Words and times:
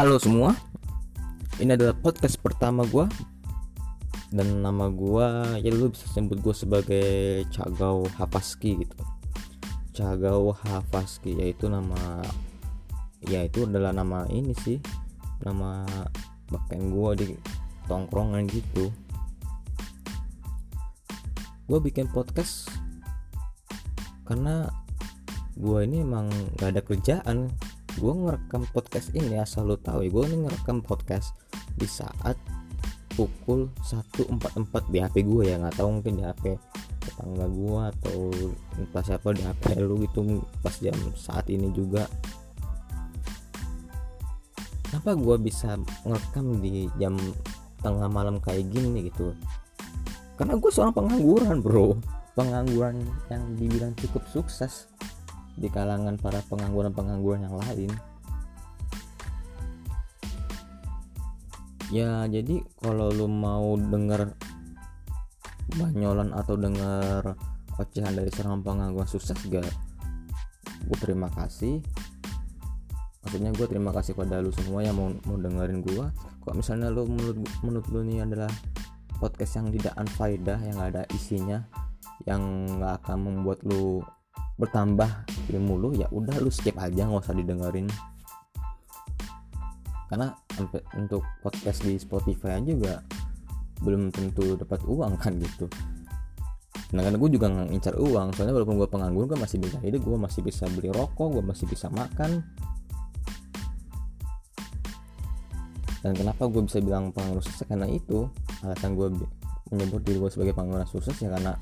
Halo 0.00 0.16
semua, 0.16 0.56
ini 1.60 1.76
adalah 1.76 1.92
podcast 1.92 2.40
pertama 2.40 2.88
gue 2.88 3.04
dan 4.32 4.64
nama 4.64 4.88
gue 4.88 5.28
ya 5.60 5.68
lu 5.76 5.92
bisa 5.92 6.08
sebut 6.08 6.40
gue 6.40 6.56
sebagai 6.56 7.08
Cagau 7.52 8.08
Hafaski 8.16 8.80
gitu. 8.80 8.96
Cagau 9.92 10.56
Hafaski 10.56 11.36
yaitu 11.44 11.68
nama 11.68 12.24
ya 13.28 13.44
itu 13.44 13.68
adalah 13.68 13.92
nama 13.92 14.24
ini 14.32 14.56
sih 14.64 14.80
nama 15.44 15.84
bahkan 16.48 16.80
gue 16.80 17.10
di 17.20 17.26
tongkrongan 17.84 18.48
gitu. 18.48 18.88
Gue 21.68 21.76
bikin 21.76 22.08
podcast 22.08 22.72
karena 24.24 24.64
gue 25.60 25.84
ini 25.84 26.00
emang 26.00 26.32
gak 26.56 26.72
ada 26.72 26.80
kerjaan 26.80 27.52
gue 28.00 28.14
ngerekam 28.16 28.64
podcast 28.72 29.12
ini 29.12 29.36
asal 29.36 29.68
lo 29.68 29.76
tahu 29.76 30.00
ya 30.00 30.08
gue 30.08 30.24
ini 30.32 30.36
ngerekam 30.48 30.80
podcast 30.80 31.36
di 31.76 31.84
saat 31.84 32.40
pukul 33.12 33.68
1.44 33.84 34.88
di 34.88 34.98
HP 35.04 35.28
gue 35.28 35.52
ya 35.52 35.60
nggak 35.60 35.76
tahu 35.76 36.00
mungkin 36.00 36.16
di 36.16 36.24
HP 36.24 36.56
tetangga 37.04 37.44
gue 37.44 37.80
atau 37.92 38.18
entah 38.80 39.04
siapa 39.04 39.36
di 39.36 39.44
HP 39.44 39.76
lu 39.84 40.00
gitu 40.00 40.40
pas 40.64 40.72
jam 40.80 40.96
saat 41.12 41.44
ini 41.52 41.68
juga. 41.76 42.08
Kenapa 44.88 45.14
gue 45.14 45.36
bisa 45.38 45.76
ngerekam 46.02 46.58
di 46.64 46.88
jam 46.96 47.14
tengah 47.84 48.08
malam 48.08 48.40
kayak 48.40 48.68
gini 48.72 49.12
gitu? 49.12 49.36
Karena 50.40 50.56
gue 50.56 50.70
seorang 50.72 50.96
pengangguran 50.96 51.60
bro. 51.60 51.94
Pengangguran 52.32 53.04
yang 53.28 53.42
dibilang 53.60 53.92
cukup 54.00 54.24
sukses 54.32 54.88
di 55.56 55.68
kalangan 55.72 56.18
para 56.20 56.42
pengangguran-pengangguran 56.46 57.46
yang 57.48 57.56
lain. 57.58 57.90
Ya, 61.90 62.22
jadi 62.30 62.62
kalau 62.78 63.10
lu 63.10 63.26
mau 63.26 63.74
denger 63.74 64.30
banyolan 65.78 66.34
atau 66.34 66.58
denger 66.58 67.34
ocehan 67.78 68.12
dari 68.12 68.30
seorang 68.34 68.60
pengangguran 68.60 69.06
sukses 69.06 69.38
gak 69.46 69.64
gue 70.80 70.98
terima 70.98 71.28
kasih 71.32 71.78
maksudnya 73.20 73.52
gue 73.52 73.66
terima 73.68 73.92
kasih 73.92 74.16
pada 74.16 74.40
lu 74.40 74.50
semua 74.50 74.80
yang 74.80 74.96
mau, 74.96 75.12
mau 75.28 75.36
dengerin 75.36 75.84
gue 75.84 76.06
kok 76.40 76.54
misalnya 76.56 76.88
lu 76.88 77.04
menurut 77.06 77.36
menurut 77.62 77.86
lu 77.92 78.00
ini 78.08 78.24
adalah 78.24 78.48
podcast 79.20 79.60
yang 79.60 79.68
tidak 79.70 79.92
unfaedah 80.00 80.58
yang 80.64 80.76
gak 80.80 80.90
ada 80.96 81.04
isinya 81.12 81.58
yang 82.24 82.42
gak 82.80 83.04
akan 83.04 83.18
membuat 83.28 83.60
lu 83.64 84.00
bertambah 84.60 85.08
ilmu 85.48 85.74
lu 85.80 85.90
ya 85.96 86.06
udah 86.12 86.36
lu 86.38 86.52
skip 86.52 86.76
aja 86.76 87.08
nggak 87.08 87.24
usah 87.24 87.36
didengerin. 87.36 87.88
Karena 90.10 90.34
untuk 90.98 91.22
podcast 91.40 91.86
di 91.86 91.96
Spotify 91.96 92.58
juga 92.60 93.00
belum 93.80 94.12
tentu 94.12 94.58
dapat 94.58 94.84
uang 94.84 95.16
kan 95.16 95.38
gitu. 95.40 95.70
Nah 96.90 97.06
karena 97.06 97.16
gue 97.16 97.30
juga 97.30 97.46
ngincar 97.46 97.94
uang 97.96 98.34
soalnya 98.34 98.54
walaupun 98.58 98.76
gue 98.76 98.88
penganggur 98.90 99.24
gue 99.30 99.38
masih 99.38 99.62
bisa 99.62 99.78
hidup 99.80 100.02
gue 100.02 100.18
masih 100.18 100.42
bisa 100.42 100.66
beli 100.74 100.90
rokok 100.90 101.38
gue 101.38 101.44
masih 101.46 101.64
bisa 101.70 101.86
makan. 101.88 102.42
Dan 106.00 106.12
kenapa 106.16 106.48
gue 106.48 106.64
bisa 106.64 106.80
bilang 106.80 107.12
pengangguran 107.14 107.44
sukses 107.44 107.64
karena 107.68 107.86
itu 107.86 108.26
alasan 108.66 108.98
gue 108.98 109.08
menyebut 109.70 110.02
diri 110.02 110.18
gue 110.18 110.30
sebagai 110.32 110.52
pengangguran 110.58 110.88
sukses 110.88 111.14
ya 111.22 111.30
karena 111.30 111.54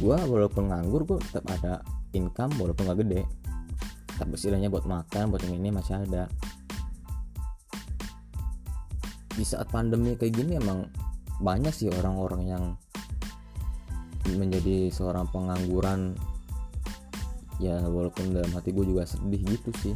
gue 0.00 0.16
walaupun 0.16 0.72
nganggur 0.72 1.04
gue 1.04 1.20
tetap 1.28 1.44
ada 1.60 1.84
income 2.16 2.56
walaupun 2.56 2.88
gak 2.88 3.04
gede. 3.04 3.22
Tapi 4.16 4.32
istilahnya 4.32 4.72
buat 4.72 4.88
makan 4.88 5.28
buat 5.28 5.44
yang 5.44 5.60
ini 5.60 5.68
masih 5.68 6.00
ada. 6.00 6.24
Di 9.36 9.44
saat 9.44 9.68
pandemi 9.68 10.16
kayak 10.16 10.32
gini 10.32 10.56
emang 10.56 10.88
banyak 11.40 11.72
sih 11.72 11.92
orang-orang 11.92 12.42
yang 12.48 12.64
menjadi 14.32 14.88
seorang 14.88 15.28
pengangguran. 15.28 16.16
Ya 17.60 17.76
walaupun 17.84 18.32
dalam 18.32 18.48
hati 18.56 18.72
gue 18.72 18.88
juga 18.88 19.04
sedih 19.04 19.44
gitu 19.44 19.70
sih. 19.84 19.94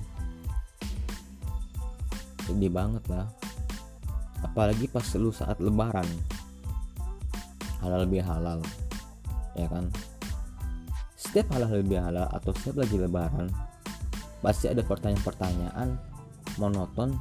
Sedih 2.44 2.68
banget 2.68 3.08
lah. 3.08 3.24
Apalagi 4.44 4.84
pas 4.84 5.04
lu 5.16 5.32
saat 5.32 5.56
lebaran. 5.64 6.04
Halal 7.80 8.04
lebih 8.04 8.20
halal 8.20 8.60
ya 9.54 9.66
kan? 9.70 9.90
Setiap 11.14 11.56
halal 11.56 11.80
lebih 11.80 11.98
halal 11.98 12.28
atau 12.30 12.52
setiap 12.54 12.84
lagi 12.84 13.00
lebaran 13.00 13.48
pasti 14.44 14.68
ada 14.68 14.84
pertanyaan-pertanyaan 14.84 15.96
monoton 16.60 17.16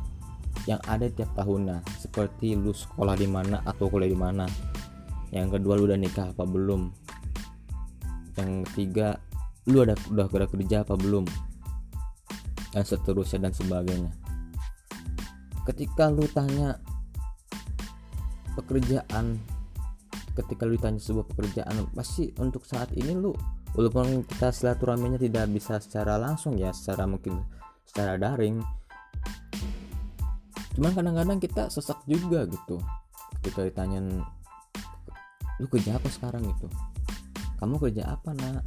yang 0.69 0.79
ada 0.85 1.07
tiap 1.09 1.31
tahunnya. 1.33 1.81
Seperti 1.99 2.55
lu 2.55 2.75
sekolah 2.75 3.15
di 3.15 3.27
mana 3.27 3.63
atau 3.63 3.87
kuliah 3.87 4.11
di 4.11 4.19
mana. 4.19 4.45
Yang 5.33 5.59
kedua 5.59 5.73
lu 5.79 5.89
udah 5.89 5.97
nikah 5.97 6.29
apa 6.29 6.45
belum? 6.45 6.93
Yang 8.37 8.49
ketiga 8.69 9.17
lu 9.65 9.81
ada 9.81 9.95
udah 10.11 10.27
ada 10.29 10.47
kerja 10.47 10.83
apa 10.85 10.93
belum? 10.99 11.25
Dan 12.73 12.83
seterusnya 12.83 13.49
dan 13.49 13.53
sebagainya. 13.53 14.11
Ketika 15.63 16.11
lu 16.11 16.27
tanya 16.27 16.75
pekerjaan 18.59 19.39
ketika 20.33 20.65
lu 20.65 20.73
ditanya 20.77 20.97
sebuah 20.97 21.25
pekerjaan 21.29 21.85
pasti 21.93 22.33
untuk 22.41 22.65
saat 22.65 22.89
ini 22.97 23.13
lu 23.13 23.33
walaupun 23.77 24.25
kita 24.25 24.49
silaturahminya 24.49 25.21
tidak 25.21 25.49
bisa 25.53 25.77
secara 25.77 26.17
langsung 26.17 26.57
ya 26.57 26.73
secara 26.73 27.05
mungkin 27.05 27.41
secara 27.85 28.17
daring 28.17 28.61
cuman 30.73 30.91
kadang-kadang 30.97 31.37
kita 31.37 31.69
sesak 31.69 32.01
juga 32.09 32.49
gitu. 32.49 32.81
Ketika 33.41 33.61
ditanyain 33.61 34.25
lu 35.61 35.67
kerja 35.69 36.01
apa 36.01 36.09
sekarang? 36.09 36.41
itu 36.49 36.65
kamu 37.61 37.79
kerja 37.79 38.17
apa 38.17 38.33
nak? 38.33 38.65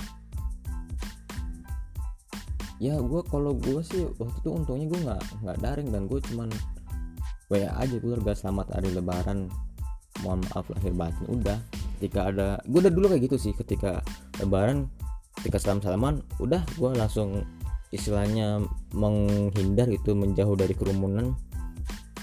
Ya 2.79 2.97
gue 3.01 3.23
kalau 3.27 3.57
gue 3.57 3.81
sih 3.83 4.07
waktu 4.21 4.39
itu 4.39 4.51
untungnya 4.53 4.87
gue 4.87 5.01
nggak 5.03 5.23
nggak 5.43 5.59
daring 5.65 5.89
dan 5.91 6.03
gue 6.07 6.21
cuman 6.31 6.49
wa 7.47 7.59
aja 7.81 7.97
keluarga 7.99 8.33
selamat 8.37 8.67
hari 8.79 8.91
lebaran 8.95 9.49
mohon 10.25 10.41
maaf 10.53 10.69
lahir 10.73 10.93
batin. 10.95 11.25
Udah 11.29 11.59
ketika 11.99 12.33
ada 12.33 12.47
gue 12.65 12.81
udah 12.81 12.93
dulu 12.93 13.07
kayak 13.13 13.29
gitu 13.29 13.37
sih. 13.37 13.53
Ketika 13.57 14.01
lebaran 14.41 14.89
ketika 15.41 15.61
salam 15.61 15.81
salaman 15.85 16.25
udah 16.41 16.65
gue 16.77 16.91
langsung 16.97 17.45
istilahnya 17.93 18.65
menghindar 18.93 19.89
gitu 19.93 20.17
menjauh 20.17 20.57
dari 20.57 20.73
kerumunan. 20.73 21.37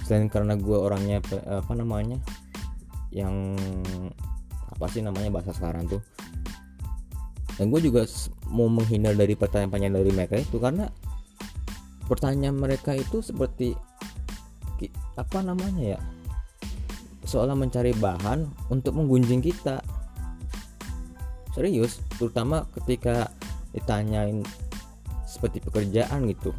Selain 0.04 0.28
karena 0.28 0.60
gue 0.60 0.76
orangnya 0.76 1.24
apa 1.48 1.74
namanya 1.74 2.20
yang 3.14 3.56
apa 4.74 4.86
sih 4.90 5.06
namanya 5.06 5.30
bahasa 5.30 5.54
sekarang 5.54 5.86
tuh. 5.88 6.02
Dan 7.54 7.70
gue 7.70 7.86
juga 7.86 8.10
mau 8.50 8.66
menghindar 8.66 9.14
dari 9.14 9.38
pertanyaan-pertanyaan 9.38 9.96
dari 10.02 10.12
mereka 10.12 10.36
itu 10.42 10.58
karena 10.58 10.90
pertanyaan 12.10 12.58
mereka 12.58 12.98
itu 12.98 13.22
seperti 13.22 13.78
apa 15.16 15.40
namanya 15.46 15.96
ya 15.96 16.00
seolah 17.34 17.58
mencari 17.58 17.98
bahan 17.98 18.46
untuk 18.70 18.94
menggunjing 18.94 19.42
kita. 19.42 19.82
Serius 21.58 21.98
terutama 22.22 22.70
ketika 22.78 23.34
ditanyain 23.74 24.46
seperti 25.26 25.58
pekerjaan 25.66 26.30
gitu. 26.30 26.54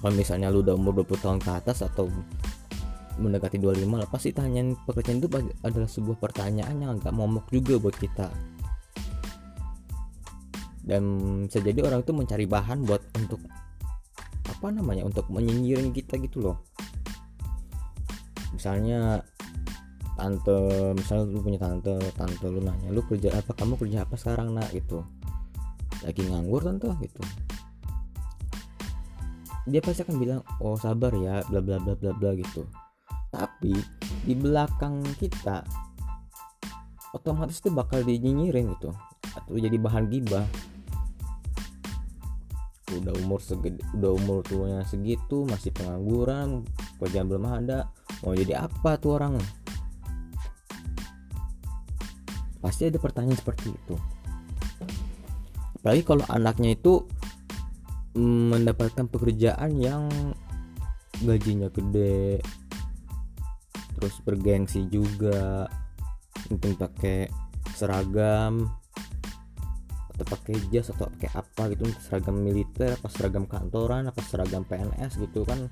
Kalau 0.00 0.16
misalnya 0.16 0.48
lu 0.48 0.64
udah 0.64 0.80
umur 0.80 1.04
20 1.04 1.20
tahun 1.20 1.38
ke 1.44 1.50
atas 1.60 1.84
atau 1.84 2.08
mendekati 3.20 3.60
25 3.60 3.84
lah 4.00 4.08
pasti 4.08 4.32
tanyain 4.32 4.72
pekerjaan 4.88 5.20
itu 5.20 5.28
adalah 5.60 5.84
sebuah 5.84 6.16
pertanyaan 6.16 6.80
yang 6.80 6.96
agak 6.96 7.12
momok 7.12 7.52
juga 7.52 7.76
buat 7.76 7.92
kita. 8.00 8.32
Dan 10.80 11.04
bisa 11.44 11.60
jadi 11.60 11.84
orang 11.84 12.00
itu 12.00 12.16
mencari 12.16 12.48
bahan 12.48 12.88
buat 12.88 13.04
untuk 13.20 13.44
apa 14.48 14.72
namanya 14.72 15.04
untuk 15.04 15.28
menyinyirin 15.28 15.92
kita 15.92 16.16
gitu 16.16 16.40
loh 16.40 16.69
misalnya 18.54 19.22
tante 20.18 20.58
misalnya 20.92 21.32
lu 21.32 21.40
punya 21.40 21.56
tante 21.56 21.96
tante 22.12 22.44
lu 22.44 22.60
nanya 22.60 22.92
lu 22.92 23.00
kerja 23.06 23.32
apa? 23.32 23.56
Kamu 23.56 23.80
kerja 23.80 24.04
apa 24.04 24.14
sekarang 24.20 24.52
nak? 24.52 24.68
Gitu. 24.70 25.00
Lagi 26.04 26.22
nganggur 26.28 26.60
tante? 26.64 26.88
Gitu. 27.00 27.22
Dia 29.70 29.80
pasti 29.84 30.02
akan 30.02 30.16
bilang 30.18 30.40
oh 30.60 30.76
sabar 30.76 31.12
ya 31.16 31.44
bla 31.48 31.60
bla 31.62 31.76
bla 31.80 31.94
bla 31.96 32.12
bla 32.12 32.30
gitu. 32.36 32.66
Tapi 33.30 33.72
di 34.26 34.34
belakang 34.34 35.00
kita 35.16 35.62
otomatis 37.14 37.58
itu 37.58 37.70
bakal 37.70 38.02
dinyinyirin 38.02 38.70
gitu 38.74 38.90
atau 39.34 39.54
jadi 39.56 39.76
bahan 39.78 40.10
gibah. 40.10 40.46
Udah 42.90 43.14
umur 43.22 43.38
segede, 43.38 43.78
udah 43.94 44.18
umur 44.18 44.42
tuanya 44.42 44.82
segitu 44.82 45.46
masih 45.46 45.70
pengangguran 45.70 46.66
kerjaan 46.98 47.30
belum 47.30 47.46
ada 47.46 47.86
mau 48.22 48.36
jadi 48.36 48.64
apa 48.66 49.00
tuh 49.00 49.16
orang 49.16 49.40
pasti 52.60 52.92
ada 52.92 53.00
pertanyaan 53.00 53.40
seperti 53.40 53.72
itu. 53.72 53.96
Apalagi 55.80 56.04
kalau 56.04 56.24
anaknya 56.28 56.76
itu 56.76 57.08
mendapatkan 58.20 59.08
pekerjaan 59.08 59.80
yang 59.80 60.04
gajinya 61.24 61.72
gede 61.72 62.40
terus 63.96 64.16
bergengsi 64.24 64.88
juga 64.88 65.68
mungkin 66.48 66.72
pakai 66.80 67.28
seragam 67.76 68.72
atau 70.16 70.24
pakai 70.24 70.56
jas 70.72 70.88
atau 70.88 71.08
pakai 71.12 71.30
apa 71.36 71.62
gitu 71.76 71.84
seragam 72.00 72.40
militer 72.40 72.96
apa 72.96 73.08
seragam 73.12 73.44
kantoran 73.44 74.08
apa 74.08 74.20
seragam 74.24 74.64
PNS 74.64 75.20
gitu 75.20 75.44
kan 75.44 75.68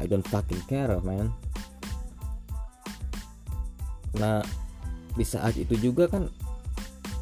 I 0.00 0.04
don't 0.04 0.26
fucking 0.26 0.60
care 0.68 0.92
man. 1.00 1.32
Nah 4.16 4.44
di 5.16 5.24
saat 5.24 5.56
itu 5.56 5.76
juga 5.80 6.08
kan 6.08 6.28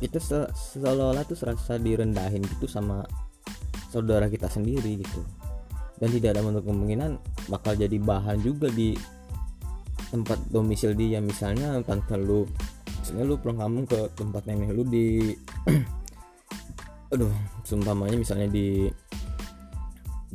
kita 0.02 0.18
seolah-olah 0.52 1.22
tuh 1.24 1.38
serasa 1.38 1.78
direndahin 1.78 2.42
gitu 2.42 2.66
sama 2.66 3.06
saudara 3.88 4.26
kita 4.26 4.50
sendiri 4.50 4.98
gitu. 4.98 5.22
Dan 6.02 6.10
tidak 6.10 6.34
ada 6.34 6.42
menutup 6.42 6.74
kemungkinan 6.74 7.16
bakal 7.46 7.78
jadi 7.78 7.94
bahan 8.02 8.42
juga 8.42 8.66
di 8.68 8.98
tempat 10.10 10.42
domisil 10.50 10.98
dia. 10.98 11.22
Misalnya 11.22 11.78
tante 11.86 12.18
lu 12.18 12.42
misalnya 13.04 13.24
lu 13.30 13.36
pulang 13.38 13.62
kampung 13.62 13.86
ke 13.86 14.00
tempat 14.18 14.42
nenek 14.50 14.74
lu 14.74 14.82
di 14.88 15.36
aduh 17.12 17.30
seumpamanya 17.62 18.18
misalnya 18.18 18.48
di 18.50 18.90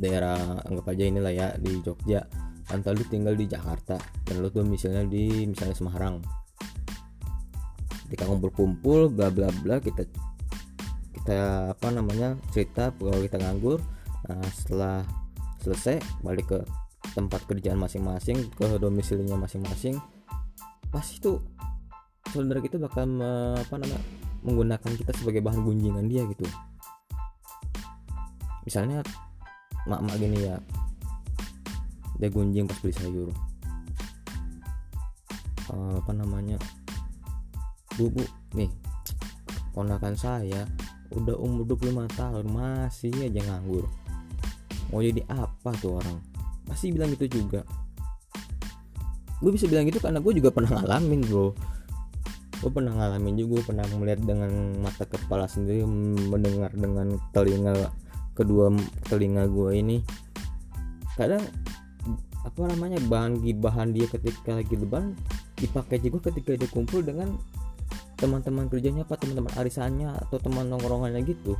daerah 0.00 0.64
anggap 0.64 0.96
aja 0.96 1.04
inilah 1.04 1.32
ya 1.32 1.48
di 1.60 1.84
Jogja. 1.84 2.24
Tante 2.64 2.94
lu 2.94 3.04
tinggal 3.06 3.34
di 3.34 3.44
Jakarta 3.50 3.98
dan 4.24 4.40
lu 4.40 4.48
domisilnya 4.48 5.04
di 5.04 5.44
misalnya 5.44 5.76
Semarang. 5.76 6.22
Ketika 8.08 8.24
kumpul-kumpul 8.26 9.12
bla 9.12 9.28
bla 9.28 9.52
bla 9.62 9.78
kita 9.78 10.08
kita 11.20 11.38
apa 11.76 11.88
namanya 11.92 12.38
cerita 12.50 12.88
kalau 12.96 13.20
kita 13.20 13.36
nganggur. 13.36 13.78
Nah 14.26 14.42
setelah 14.54 15.04
selesai 15.60 16.00
balik 16.24 16.48
ke 16.48 16.58
tempat 17.12 17.44
kerjaan 17.44 17.76
masing-masing 17.76 18.48
ke 18.54 18.66
domisilinya 18.78 19.34
masing-masing 19.34 19.98
pasti 20.90 21.22
itu 21.22 21.38
saudara 22.30 22.62
kita 22.62 22.78
bakal 22.78 23.06
apa 23.58 23.74
namanya 23.78 24.02
menggunakan 24.42 24.92
kita 24.94 25.12
sebagai 25.14 25.42
bahan 25.44 25.62
gunjingan 25.62 26.06
dia 26.06 26.24
gitu. 26.30 26.46
Misalnya 28.64 29.02
mak-mak 29.88 30.16
gini 30.20 30.44
ya. 30.44 30.56
Dia 32.20 32.28
gunjing 32.28 32.68
pas 32.68 32.76
beli 32.84 32.92
sayur. 32.92 33.28
Uh, 35.70 35.96
apa 36.02 36.12
namanya? 36.12 36.60
Bu 37.96 38.12
bu 38.12 38.24
nih. 38.52 38.68
Ponakan 39.72 40.18
saya 40.18 40.66
udah 41.10 41.34
umur 41.38 41.64
25 41.66 42.06
tahun 42.14 42.46
masih 42.50 43.14
aja 43.24 43.40
nganggur. 43.46 43.86
Mau 44.90 45.00
jadi 45.00 45.22
apa 45.30 45.70
tuh 45.78 46.02
orang? 46.02 46.18
Pasti 46.66 46.90
bilang 46.90 47.14
gitu 47.14 47.40
juga. 47.40 47.62
Gue 49.40 49.56
bisa 49.56 49.64
bilang 49.70 49.88
gitu 49.88 50.02
karena 50.02 50.20
gue 50.20 50.32
juga 50.36 50.50
pernah 50.52 50.76
ngalamin 50.76 51.22
bro. 51.24 51.56
Gue 52.60 52.70
pernah 52.70 52.92
ngalamin 52.92 53.34
juga 53.40 53.72
pernah 53.72 53.88
melihat 53.96 54.20
dengan 54.20 54.52
mata 54.84 55.08
kepala 55.08 55.48
sendiri 55.48 55.88
mendengar 56.28 56.68
dengan 56.76 57.16
telinga 57.32 57.72
kedua 58.40 58.72
telinga 59.12 59.44
gue 59.52 59.70
ini 59.76 59.96
kadang 61.20 61.44
apa 62.40 62.60
namanya 62.72 62.96
bahan 63.04 63.44
gibahan 63.44 63.92
dia 63.92 64.08
ketika 64.08 64.56
lagi 64.56 64.72
lebaran 64.72 65.12
dipakai 65.60 66.00
juga 66.00 66.32
ketika 66.32 66.56
dia 66.56 66.68
kumpul 66.72 67.04
dengan 67.04 67.36
teman-teman 68.16 68.68
kerjanya 68.68 69.04
apa 69.04 69.20
teman-teman 69.20 69.52
arisannya 69.60 70.08
atau 70.28 70.36
teman 70.40 70.68
nongkrongannya 70.68 71.20
gitu. 71.24 71.56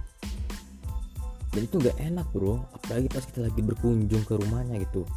Dan 1.51 1.67
itu 1.67 1.77
nggak 1.81 1.99
enak 2.01 2.27
bro. 2.33 2.61
Apalagi 2.77 3.09
pas 3.13 3.25
kita 3.25 3.41
lagi 3.49 3.61
berkunjung 3.61 4.25
ke 4.25 4.37
rumahnya 4.37 4.81
gitu. 4.81 5.09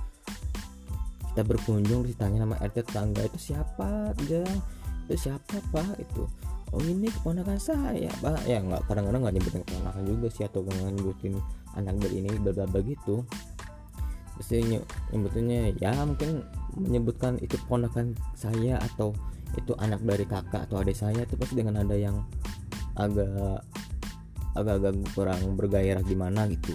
Kita 1.31 1.43
berkunjung 1.47 2.07
ditanya 2.07 2.47
nama 2.47 2.55
RT 2.59 2.87
tetangga 2.87 3.23
itu 3.27 3.51
siapa? 3.51 4.15
Aja 4.15 4.43
itu 5.07 5.15
siapa 5.19 5.59
pak? 5.71 5.99
Itu 5.99 6.27
oh 6.73 6.81
ini 6.81 7.07
keponakan 7.13 7.61
saya 7.61 8.09
pak. 8.19 8.49
Ya 8.49 8.57
nggak 8.59 8.89
kadang-kadang 8.89 9.21
nggak 9.23 9.35
nyebutin 9.37 9.61
keponakan 9.63 10.03
juga 10.09 10.27
sih 10.33 10.43
atau 10.49 10.65
nggak 10.65 10.93
nyebutin 10.97 11.33
anak 11.77 11.95
dari 12.01 12.15
ini 12.25 12.29
bla 12.41 12.65
bla 12.65 12.81
gitu 12.81 13.21
terus 14.33 14.81
nyebutinnya 15.13 15.77
ya 15.77 15.93
mungkin 16.01 16.41
menyebutkan 16.73 17.37
itu 17.37 17.53
keponakan 17.53 18.17
saya 18.33 18.81
atau 18.81 19.13
itu 19.53 19.77
anak 19.77 20.01
dari 20.01 20.25
kakak 20.25 20.65
atau 20.65 20.81
adik 20.81 20.97
saya 20.97 21.21
itu 21.21 21.37
pasti 21.37 21.53
dengan 21.53 21.85
ada 21.85 21.93
yang 21.93 22.17
agak 22.97 23.61
agak-agak 24.57 24.93
kurang 25.13 25.41
bergairah 25.57 26.01
gimana 26.01 26.49
gitu. 26.49 26.73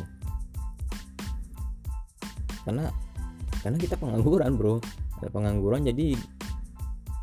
Karena 2.62 2.90
karena 3.62 3.78
kita 3.78 3.98
pengangguran 3.98 4.54
bro. 4.54 4.78
Ada 5.18 5.34
pengangguran 5.34 5.82
jadi 5.82 6.14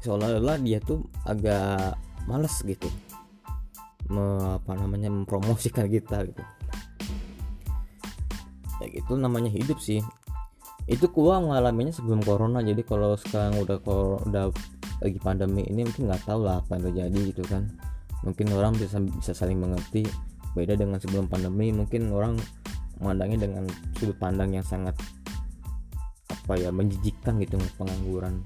seolah-olah 0.03 0.59
dia 0.59 0.83
tuh 0.83 1.07
agak 1.23 1.95
males 2.25 2.53
gitu. 2.65 2.89
Me, 4.05 4.21
apa 4.61 4.77
namanya 4.77 5.09
mempromosikan 5.09 5.89
kita 5.89 6.25
gitu. 6.29 6.43
Ya 8.81 8.85
gitu 8.91 9.17
namanya 9.17 9.49
hidup 9.49 9.81
sih. 9.81 10.01
Itu 10.85 11.09
gua 11.09 11.41
mengalaminya 11.41 11.89
sebelum 11.89 12.21
corona 12.21 12.61
jadi 12.61 12.85
kalau 12.85 13.17
sekarang 13.17 13.57
udah 13.65 13.81
udah 14.29 14.53
lagi 15.01 15.19
pandemi 15.19 15.65
ini 15.65 15.83
mungkin 15.83 16.07
nggak 16.07 16.23
tahu 16.29 16.45
lah 16.45 16.61
apa 16.61 16.77
yang 16.77 16.83
terjadi 16.93 17.19
gitu 17.33 17.43
kan. 17.49 17.65
Mungkin 18.21 18.53
orang 18.53 18.77
bisa 18.77 19.01
bisa 19.01 19.33
saling 19.33 19.57
mengerti. 19.57 20.05
Beda 20.55 20.77
dengan 20.77 21.01
sebelum 21.01 21.27
pandemi 21.27 21.73
mungkin 21.73 22.15
orang 22.15 22.39
memandangnya 23.01 23.49
dengan 23.49 23.67
sudut 23.99 24.15
pandang 24.15 24.55
yang 24.55 24.63
sangat 24.63 24.95
apa 26.31 26.53
ya 26.55 26.69
menjijikkan 26.71 27.41
gitu 27.41 27.57
pengangguran. 27.75 28.39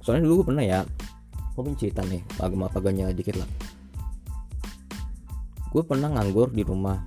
Soalnya 0.00 0.30
dulu 0.30 0.46
pernah 0.46 0.62
ya 0.62 0.80
gue 1.56 1.72
cerita 1.80 2.04
nih? 2.04 2.20
Agak 2.36 2.76
agaknya 2.76 3.08
dikit 3.16 3.40
lah. 3.40 3.48
Gue 5.72 5.80
pernah 5.80 6.12
nganggur 6.12 6.52
di 6.52 6.60
rumah. 6.60 7.00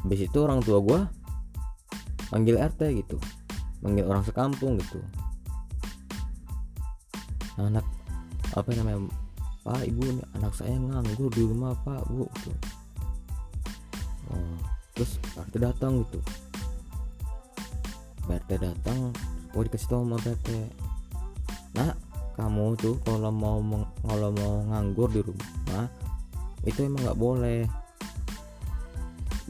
Habis 0.00 0.26
itu 0.26 0.38
orang 0.40 0.64
tua 0.64 0.80
gue 0.80 1.00
panggil 2.32 2.56
RT 2.56 2.80
gitu. 3.04 3.20
Manggil 3.84 4.08
orang 4.08 4.24
sekampung 4.24 4.80
gitu. 4.80 4.98
Anak 7.60 7.84
apa 8.56 8.68
namanya? 8.72 9.12
Pak 9.62 9.86
ibu 9.86 10.02
nih 10.02 10.26
anak 10.40 10.52
saya 10.56 10.74
nganggur 10.74 11.30
di 11.30 11.46
rumah 11.46 11.70
pak 11.86 12.02
bu 12.10 12.26
gitu. 12.42 12.50
oh, 14.34 14.58
terus 14.96 15.22
RT 15.38 15.54
datang 15.62 16.02
gitu. 16.02 16.18
RT 18.26 18.50
datang 18.58 19.14
oh 19.52 19.62
dikasih 19.62 19.88
tahu 19.90 20.02
sama 20.06 20.16
RT 20.18 20.48
nah 21.72 21.90
kamu 22.34 22.76
tuh 22.80 22.96
kalau 23.04 23.30
mau 23.30 23.58
kalau 24.04 24.28
mau 24.32 24.52
nganggur 24.72 25.08
di 25.12 25.20
rumah 25.20 25.86
itu 26.62 26.86
emang 26.86 27.02
nggak 27.04 27.20
boleh. 27.20 27.60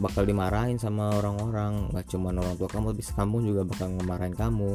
Bakal 0.00 0.24
dimarahin 0.24 0.80
sama 0.80 1.12
orang-orang 1.20 1.92
nggak 1.92 2.08
cuma 2.08 2.32
orang 2.32 2.56
tua 2.56 2.70
kamu 2.72 2.96
tapi 2.96 3.04
kamu 3.04 3.36
juga 3.44 3.60
bakal 3.68 3.88
ngemarahin 3.92 4.36
kamu. 4.36 4.70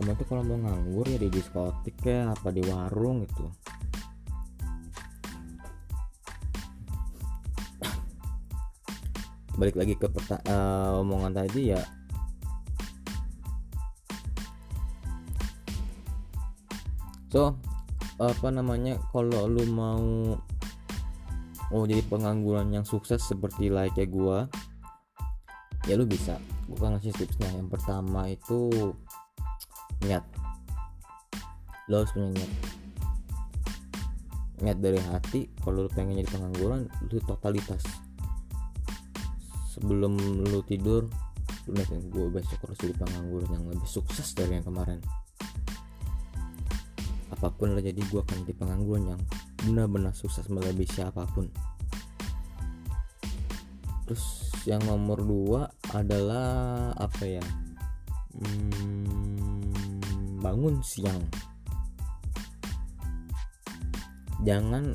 Kamu 0.00 0.10
tuh 0.18 0.26
kalau 0.26 0.42
mau 0.42 0.58
nganggur 0.58 1.06
ya 1.06 1.18
di 1.20 1.28
diskotik 1.30 1.96
ya 2.02 2.32
apa 2.32 2.48
di 2.50 2.62
warung 2.64 3.22
gitu. 3.28 3.46
Balik 9.54 9.78
lagi 9.78 9.94
ke 9.94 10.10
peta, 10.10 10.42
uh, 10.50 10.98
omongan 10.98 11.30
tadi 11.30 11.70
ya 11.70 11.78
so 17.34 17.58
apa 18.22 18.46
namanya 18.54 18.94
kalau 19.10 19.50
lu 19.50 19.66
mau 19.74 20.38
mau 21.74 21.82
jadi 21.82 22.06
pengangguran 22.06 22.70
yang 22.70 22.86
sukses 22.86 23.26
seperti 23.26 23.74
layaknya 23.74 24.06
gua 24.06 24.38
ya 25.90 25.98
lu 25.98 26.06
bisa. 26.06 26.38
Gua 26.70 26.94
ngasih 26.94 27.10
tipsnya. 27.10 27.50
Yang 27.58 27.74
pertama 27.74 28.30
itu 28.30 28.70
niat. 30.06 30.22
Lo 31.90 32.06
harus 32.06 32.14
punya 32.14 32.30
niat. 32.38 32.52
Niat 34.62 34.78
dari 34.78 35.00
hati 35.02 35.50
kalau 35.58 35.84
lu 35.84 35.90
pengen 35.90 36.22
jadi 36.22 36.30
pengangguran 36.30 36.86
lu 37.10 37.18
totalitas. 37.26 37.82
Sebelum 39.74 40.14
lu 40.46 40.62
tidur 40.62 41.10
lu 41.66 41.72
niatin 41.74 42.12
gue 42.12 42.28
besok 42.28 42.60
harus 42.68 42.76
jadi 42.76 42.94
pengangguran 42.94 43.48
yang 43.48 43.64
lebih 43.72 43.88
sukses 43.88 44.36
dari 44.36 44.60
yang 44.60 44.68
kemarin 44.68 45.00
apa 47.32 47.48
pun 47.48 47.72
lah 47.72 47.82
jadi 47.82 47.96
gue 47.96 48.20
akan 48.20 48.44
jadi 48.44 48.54
pengangguran 48.56 49.16
yang 49.16 49.22
benar-benar 49.64 50.12
sukses 50.12 50.44
melebihi 50.52 50.88
siapa 50.88 51.24
pun. 51.32 51.48
Terus 54.04 54.52
yang 54.68 54.84
nomor 54.84 55.24
dua 55.24 55.72
adalah 55.96 56.92
apa 56.96 57.24
ya? 57.24 57.44
Hmm, 58.36 60.00
bangun 60.44 60.84
siang. 60.84 61.24
Jangan 64.44 64.92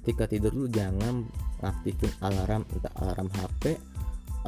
ketika 0.00 0.26
tidur 0.26 0.50
lu 0.50 0.66
jangan 0.66 1.22
aktifin 1.62 2.10
alarm 2.24 2.66
entah 2.74 2.90
alarm 2.98 3.28
HP 3.30 3.76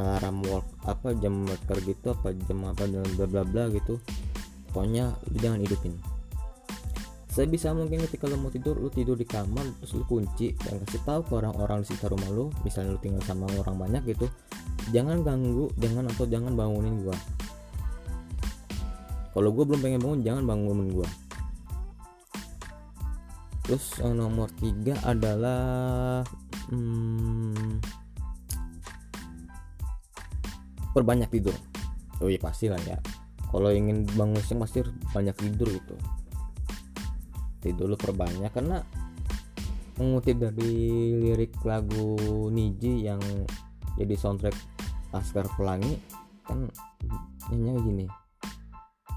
alarm 0.00 0.40
work 0.48 0.64
apa 0.88 1.12
jam 1.20 1.44
waker 1.44 1.78
gitu 1.84 2.16
apa 2.16 2.32
jam 2.48 2.64
apa 2.64 2.88
dan 2.88 3.06
bla 3.14 3.26
bla 3.30 3.42
bla 3.46 3.64
gitu. 3.70 4.02
Pokoknya 4.72 5.14
lu 5.30 5.36
jangan 5.38 5.60
hidupin 5.62 5.94
saya 7.32 7.48
bisa 7.48 7.72
mungkin 7.72 8.04
ketika 8.04 8.28
lu 8.28 8.36
mau 8.36 8.52
tidur 8.52 8.76
lu 8.76 8.92
tidur 8.92 9.16
di 9.16 9.24
kamar 9.24 9.64
terus 9.80 9.96
lu 9.96 10.04
kunci 10.04 10.52
dan 10.68 10.76
kasih 10.84 11.00
tahu 11.00 11.24
ke 11.24 11.32
orang-orang 11.40 11.80
di 11.80 11.88
sekitar 11.88 12.12
rumah 12.12 12.28
lu 12.28 12.52
misalnya 12.60 12.92
lu 12.92 13.00
tinggal 13.00 13.24
sama 13.24 13.48
orang 13.56 13.80
banyak 13.80 14.12
gitu 14.12 14.28
jangan 14.92 15.24
ganggu 15.24 15.72
jangan 15.80 16.12
atau 16.12 16.28
jangan 16.28 16.52
bangunin 16.52 17.00
gua. 17.00 17.16
Kalau 19.32 19.48
gua 19.48 19.64
belum 19.64 19.80
pengen 19.80 20.00
bangun 20.04 20.20
jangan 20.20 20.44
bangunin 20.44 20.92
gua. 20.92 21.08
Terus 23.64 23.96
nomor 24.04 24.52
tiga 24.60 25.00
adalah 25.00 26.20
hmm, 26.68 27.80
perbanyak 30.92 31.32
tidur. 31.32 31.56
Oh 32.20 32.28
iya 32.28 32.36
pasti 32.36 32.68
lah 32.68 32.82
ya. 32.84 33.00
Kalau 33.48 33.72
ingin 33.72 34.04
bangun 34.20 34.36
siang 34.44 34.60
pasti 34.60 34.84
banyak 35.16 35.32
tidur 35.40 35.72
gitu 35.72 35.96
tidur 37.62 37.94
lu 37.94 37.96
perbanyak 37.96 38.50
karena 38.50 38.82
mengutip 39.96 40.42
dari 40.42 40.74
lirik 41.14 41.54
lagu 41.62 42.18
Niji 42.50 43.06
yang 43.06 43.22
jadi 43.94 44.18
soundtrack 44.18 44.56
Laskar 45.14 45.46
Pelangi 45.54 45.94
kan 46.42 46.66
nyanyi 47.52 47.80
gini. 47.86 48.06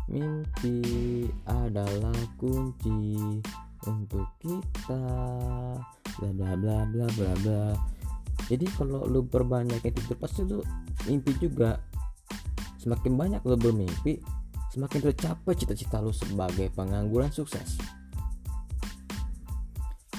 Mimpi 0.05 0.77
adalah 1.49 2.13
kunci 2.37 3.17
untuk 3.89 4.27
kita 4.37 5.05
bla 6.21 6.29
bla 6.29 6.51
bla 6.53 6.77
bla 6.85 7.07
bla 7.17 7.31
bla. 7.41 7.63
Jadi 8.45 8.69
kalau 8.77 9.09
lu 9.09 9.25
perbanyak 9.25 9.81
tidur 9.81 10.19
pasti 10.21 10.45
lu 10.45 10.61
mimpi 11.09 11.33
juga 11.41 11.81
semakin 12.85 13.17
banyak 13.17 13.41
lu 13.41 13.57
bermimpi 13.57 14.21
semakin 14.69 15.09
tercapai 15.09 15.57
cita-cita 15.57 15.97
lu 15.97 16.13
sebagai 16.13 16.69
pengangguran 16.77 17.33
sukses 17.33 17.81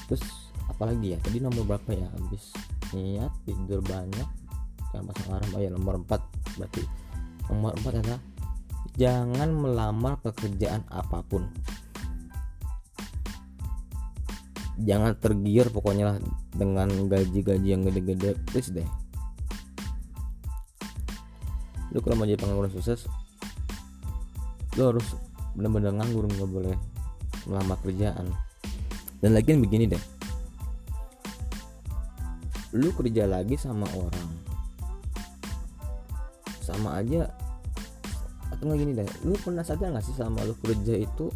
terus 0.06 0.22
apalagi 0.70 1.14
ya? 1.14 1.18
Tadi 1.20 1.38
nomor 1.42 1.66
berapa 1.66 1.90
ya? 1.92 2.08
Habis 2.10 2.54
niat 2.94 3.32
tidur 3.44 3.82
banyak. 3.82 4.28
Jangan 4.94 5.04
pasang 5.12 5.28
alarm 5.34 5.50
oh 5.52 5.60
ya 5.60 5.70
nomor 5.70 5.94
4 6.02 6.56
berarti 6.56 6.82
nomor 7.50 7.72
4 7.84 8.00
adalah 8.00 8.20
jangan 8.96 9.48
melamar 9.52 10.14
pekerjaan 10.22 10.86
apa 10.88 11.20
pun. 11.26 11.50
Jangan 14.76 15.16
tergiur 15.16 15.72
pokoknya 15.72 16.04
lah 16.14 16.16
dengan 16.52 16.88
gaji-gaji 17.08 17.68
yang 17.68 17.82
gede-gede. 17.84 18.36
Please 18.48 18.70
deh. 18.72 18.84
Lu 21.92 22.04
kalau 22.04 22.20
mau 22.20 22.28
jadi 22.28 22.36
pengangguran 22.36 22.72
sukses 22.72 23.08
lu 24.76 24.92
harus 24.92 25.16
benar-benar 25.56 25.96
nganggur 25.96 26.28
nggak 26.28 26.50
boleh 26.52 26.76
melamar 27.48 27.80
kerjaan 27.80 28.28
dan 29.20 29.32
lagi 29.32 29.56
begini 29.56 29.88
deh. 29.88 30.02
Lu 32.76 32.92
kerja 32.92 33.25
lagi 33.25 33.56
sama 33.56 33.88
orang. 33.96 34.28
Sama 36.61 37.00
aja 37.00 37.30
atau 38.52 38.62
nggak 38.68 38.78
gini 38.78 38.92
deh. 38.96 39.08
Lu 39.25 39.35
pernah 39.40 39.64
sadar 39.64 39.94
nggak 39.94 40.04
sih 40.04 40.16
sama 40.16 40.44
lu 40.44 40.54
kerja 40.61 40.96
itu 40.96 41.32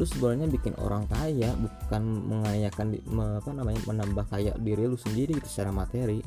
lu 0.00 0.08
sebenarnya 0.08 0.48
bikin 0.48 0.72
orang 0.80 1.04
kaya 1.04 1.52
bukan 1.52 2.02
mengayakan 2.24 2.96
apa 3.12 3.52
namanya 3.52 3.80
menambah 3.84 4.24
kaya 4.32 4.56
diri 4.56 4.88
lu 4.88 4.96
sendiri 4.96 5.36
gitu 5.36 5.48
secara 5.48 5.72
materi? 5.72 6.24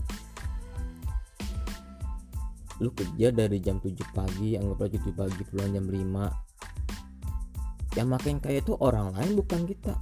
Lu 2.83 2.91
kerja 2.91 3.31
dari 3.31 3.63
jam 3.63 3.79
7 3.79 3.95
pagi 4.13 4.59
anggaplah 4.59 4.91
7 4.91 5.15
pagi 5.15 5.43
pulang 5.47 5.71
jam 5.73 5.87
5 5.87 7.95
yang 7.95 8.11
makin 8.11 8.43
kaya 8.43 8.59
itu 8.59 8.75
orang 8.75 9.15
lain 9.15 9.39
bukan 9.39 9.63
kita 9.63 9.95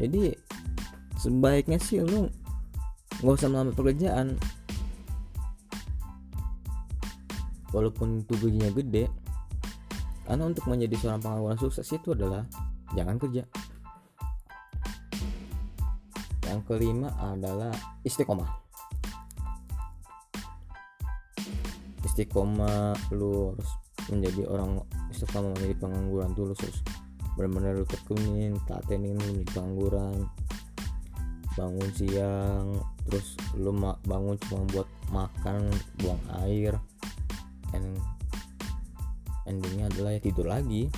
jadi 0.00 0.36
sebaiknya 1.20 1.78
sih 1.80 2.00
lu 2.00 2.28
nggak 3.20 3.34
usah 3.38 3.48
melamar 3.48 3.74
pekerjaan 3.76 4.34
walaupun 7.72 8.24
itu 8.24 8.34
gede 8.72 9.08
karena 10.22 10.48
untuk 10.48 10.64
menjadi 10.70 10.94
seorang 10.96 11.20
pengangguran 11.20 11.58
sukses 11.58 11.86
itu 11.90 12.14
adalah 12.14 12.46
jangan 12.94 13.18
kerja. 13.18 13.42
Yang 16.46 16.60
kelima 16.68 17.10
adalah 17.18 17.72
istiqomah. 18.06 18.48
Istiqomah 22.06 22.96
lu 23.12 23.56
harus 23.56 23.70
menjadi 24.12 24.42
orang 24.46 24.84
istiqomah 25.10 25.52
menjadi 25.56 25.74
pengangguran 25.80 26.30
tuh 26.36 26.52
lu 26.52 26.54
harus 26.54 26.80
benar-benar 27.36 27.80
lu 27.80 27.86
tekunin 27.88 28.60
tatenin 28.68 29.16
lu 29.16 29.40
pengangguran 29.52 30.28
bangun 31.52 31.90
siang 31.92 32.80
terus 33.04 33.36
lu 33.56 33.72
bangun 34.08 34.36
cuma 34.48 34.64
buat 34.72 34.88
makan 35.12 35.68
buang 36.00 36.22
air. 36.44 36.76
And 37.76 38.00
endingnya 39.44 39.92
adalah 39.92 40.16
ya 40.16 40.20
tidur 40.20 40.48
lagi. 40.48 40.88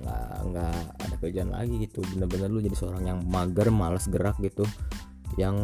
Nggak 0.00 0.30
nggak 0.50 0.78
ada 1.02 1.14
kerjaan 1.18 1.50
lagi 1.50 1.74
gitu. 1.86 2.02
Bener-bener 2.14 2.48
lu 2.50 2.62
jadi 2.62 2.76
seorang 2.78 3.04
yang 3.06 3.18
mager 3.26 3.68
males 3.74 4.06
gerak 4.06 4.38
gitu. 4.38 4.62
Yang 5.34 5.56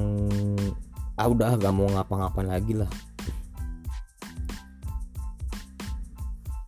ah 1.16 1.26
udah 1.30 1.56
gak 1.56 1.72
mau 1.72 1.88
ngapa-ngapain 1.88 2.44
lagi 2.44 2.76
lah. 2.76 2.90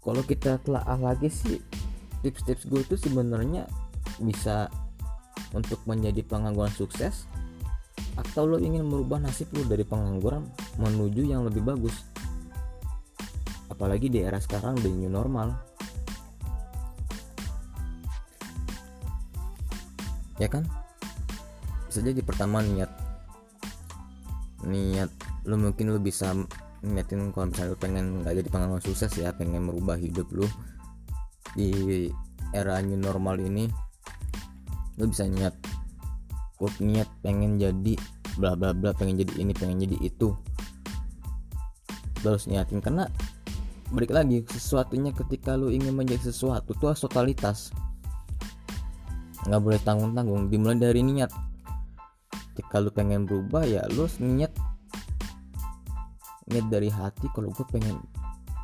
Kalau 0.01 0.25
kita 0.25 0.57
telah 0.65 0.89
lagi 0.97 1.29
sih 1.29 1.61
tips-tips 2.23 2.67
gue 2.67 2.81
itu 2.83 2.97
sebenarnya 2.99 3.67
bisa 4.19 4.67
untuk 5.55 5.81
menjadi 5.87 6.21
pengangguran 6.27 6.73
sukses 6.75 7.25
atau 8.19 8.51
lo 8.51 8.59
ingin 8.59 8.83
merubah 8.83 9.23
nasib 9.23 9.47
lo 9.55 9.63
dari 9.63 9.87
pengangguran 9.87 10.43
menuju 10.79 11.23
yang 11.23 11.47
lebih 11.47 11.63
bagus. 11.63 11.95
Apalagi 13.71 14.11
di 14.11 14.27
era 14.27 14.43
sekarang 14.43 14.75
the 14.83 14.91
new 14.91 15.07
normal. 15.07 15.55
Ya 20.43 20.51
kan? 20.51 20.67
Bisa 21.87 22.03
jadi 22.03 22.23
pertama 22.23 22.63
niat. 22.63 22.91
Niat 24.67 25.11
lu 25.47 25.57
mungkin 25.57 25.95
lu 25.95 26.01
bisa 26.03 26.35
niatin 26.83 27.31
kalau 27.35 27.51
misalnya 27.51 27.75
lu 27.75 27.79
pengen 27.79 28.07
nggak 28.23 28.35
jadi 28.39 28.49
pengalaman 28.51 28.83
sukses 28.83 29.11
ya 29.19 29.35
pengen 29.35 29.67
merubah 29.67 29.99
hidup 29.99 30.31
lu 30.31 30.47
di 31.59 32.07
era 32.55 32.79
new 32.79 32.95
normal 32.95 33.43
ini 33.43 33.67
lu 34.95 35.11
bisa 35.11 35.27
niat 35.27 35.55
gue 36.59 36.71
niat 36.83 37.07
pengen 37.23 37.59
jadi 37.59 37.95
bla 38.39 38.55
bla 38.55 38.71
bla 38.71 38.95
pengen 38.95 39.19
jadi 39.19 39.43
ini 39.43 39.55
pengen 39.55 39.83
jadi 39.83 39.99
itu. 40.03 40.35
Terus 42.19 42.51
niatin 42.51 42.83
karena 42.83 43.07
balik 43.95 44.11
lagi 44.11 44.43
sesuatunya 44.47 45.15
ketika 45.15 45.55
lu 45.55 45.71
ingin 45.71 45.95
menjadi 45.95 46.31
sesuatu 46.31 46.75
itu 46.75 46.85
harus 46.91 47.03
totalitas. 47.03 47.71
Nggak 49.47 49.63
boleh 49.63 49.81
tanggung 49.87 50.13
tanggung 50.19 50.51
dimulai 50.51 50.79
dari 50.79 51.03
niat. 51.07 51.31
Ketika 52.55 52.83
lu 52.83 52.91
pengen 52.91 53.23
berubah 53.23 53.63
ya 53.63 53.87
lu 53.95 54.11
niat 54.19 54.51
niat 56.51 56.67
dari 56.67 56.91
hati 56.91 57.31
kalau 57.39 57.55
gue 57.55 57.67
pengen 57.71 58.03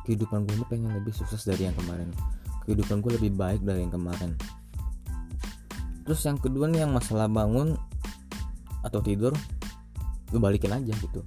kehidupan 0.03 0.43
gue 0.43 0.67
pengen 0.67 0.91
lebih 0.99 1.15
sukses 1.15 1.47
dari 1.47 1.71
yang 1.71 1.75
kemarin 1.79 2.11
kehidupan 2.65 2.99
gue 2.99 3.11
lebih 3.21 3.31
baik 3.37 3.61
dari 3.61 3.85
yang 3.85 3.93
kemarin. 3.93 4.33
Terus 6.05 6.21
yang 6.25 6.37
kedua 6.37 6.69
nih 6.69 6.85
yang 6.85 6.93
masalah 6.93 7.25
bangun 7.25 7.73
atau 8.85 9.01
tidur 9.01 9.33
lu 10.33 10.37
balikin 10.37 10.73
aja 10.73 10.93
gitu. 10.93 11.25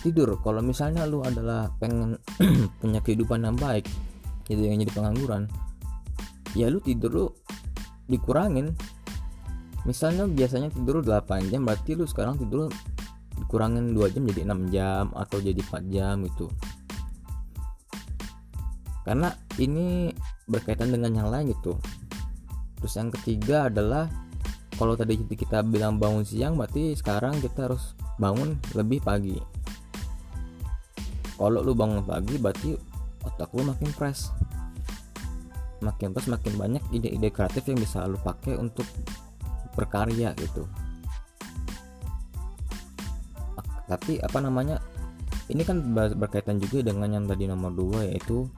Tidur 0.00 0.40
kalau 0.40 0.64
misalnya 0.64 1.04
lu 1.04 1.20
adalah 1.20 1.72
pengen 1.76 2.16
punya 2.80 3.04
kehidupan 3.04 3.44
yang 3.44 3.56
baik 3.56 3.84
jadi 4.46 4.72
yang 4.72 4.80
jadi 4.86 4.92
pengangguran 4.94 5.50
ya 6.56 6.72
lu 6.72 6.80
tidur 6.80 7.10
lu 7.12 7.26
dikurangin. 8.08 8.72
Misalnya 9.86 10.26
biasanya 10.26 10.72
tidur 10.72 10.98
8 11.04 11.52
jam 11.52 11.62
berarti 11.62 11.94
lu 11.94 12.08
sekarang 12.08 12.40
tidur 12.40 12.72
dikurangin 13.36 13.94
2 13.94 14.14
jam 14.16 14.22
jadi 14.26 14.40
6 14.48 14.74
jam 14.74 15.04
atau 15.14 15.38
jadi 15.38 15.60
4 15.60 15.94
jam 15.94 16.14
gitu. 16.26 16.50
Karena 19.06 19.30
ini 19.56 20.12
berkaitan 20.44 20.92
dengan 20.92 21.12
yang 21.12 21.28
lain 21.32 21.52
gitu. 21.52 21.76
Terus 22.80 22.94
yang 22.96 23.10
ketiga 23.12 23.72
adalah 23.72 24.08
kalau 24.76 24.92
tadi 24.92 25.16
kita 25.16 25.64
bilang 25.64 25.96
bangun 25.96 26.20
siang 26.20 26.60
berarti 26.60 26.92
sekarang 26.92 27.40
kita 27.40 27.72
harus 27.72 27.96
bangun 28.20 28.60
lebih 28.76 29.00
pagi. 29.00 29.40
Kalau 31.36 31.60
lu 31.64 31.72
bangun 31.72 32.04
pagi 32.04 32.36
berarti 32.36 32.76
otak 33.24 33.52
lu 33.56 33.64
makin 33.64 33.90
fresh. 33.92 34.28
Makin 35.80 36.12
fresh 36.12 36.28
makin 36.28 36.52
banyak 36.56 36.84
ide-ide 36.92 37.28
kreatif 37.32 37.64
yang 37.68 37.80
bisa 37.80 38.04
lu 38.04 38.20
pakai 38.20 38.56
untuk 38.56 38.84
berkarya 39.76 40.36
gitu. 40.36 40.68
Tapi 43.86 44.18
apa 44.20 44.38
namanya 44.42 44.76
ini 45.46 45.62
kan 45.62 45.94
berkaitan 45.94 46.58
juga 46.58 46.90
dengan 46.90 47.06
yang 47.06 47.24
tadi 47.24 47.46
nomor 47.46 47.70
dua 47.70 48.02
yaitu 48.02 48.50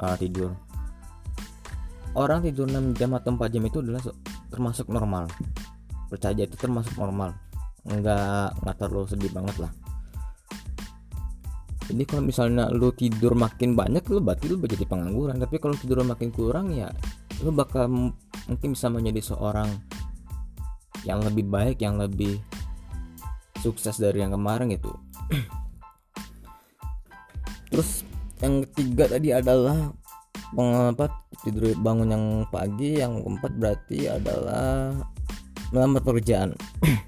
uh, 0.00 0.16
tidur. 0.16 0.56
Orang 2.16 2.42
tidur 2.42 2.66
6 2.66 2.98
jam 2.98 3.14
atau 3.14 3.36
4 3.36 3.54
jam 3.54 3.62
itu 3.62 3.78
adalah 3.78 4.02
termasuk 4.50 4.90
normal. 4.90 5.30
Percaya 6.10 6.42
itu 6.42 6.56
termasuk 6.58 6.98
normal. 6.98 7.38
Nggak 7.86 8.58
nggak 8.60 8.76
terlalu 8.76 9.06
sedih 9.06 9.30
banget 9.30 9.56
lah. 9.62 9.72
Jadi 11.90 12.02
kalau 12.06 12.22
misalnya 12.22 12.70
lu 12.70 12.94
tidur 12.94 13.34
makin 13.34 13.74
banyak 13.74 14.02
lu 14.10 14.22
berarti 14.22 14.50
lu 14.50 14.58
jadi 14.62 14.86
pengangguran. 14.90 15.38
Tapi 15.38 15.56
kalau 15.62 15.78
tidur 15.78 16.02
makin 16.02 16.34
kurang 16.34 16.74
ya 16.74 16.90
lu 17.40 17.54
bakal 17.54 17.88
mungkin 17.88 18.74
bisa 18.74 18.90
menjadi 18.90 19.32
seorang 19.32 19.70
yang 21.08 21.24
lebih 21.24 21.48
baik 21.48 21.80
yang 21.80 21.96
lebih 21.96 22.42
sukses 23.62 23.96
dari 24.02 24.20
yang 24.20 24.34
kemarin 24.34 24.74
gitu. 24.74 24.90
Terus 27.70 28.02
yang 28.40 28.64
ketiga 28.64 29.04
tadi 29.16 29.36
adalah 29.36 29.92
pengapat 30.56 31.12
tidur 31.44 31.76
bangun 31.78 32.10
yang 32.10 32.26
pagi 32.48 32.98
yang 32.98 33.22
keempat 33.22 33.52
berarti 33.60 34.08
adalah 34.10 34.96
melamar 35.70 36.02
pekerjaan. 36.02 36.56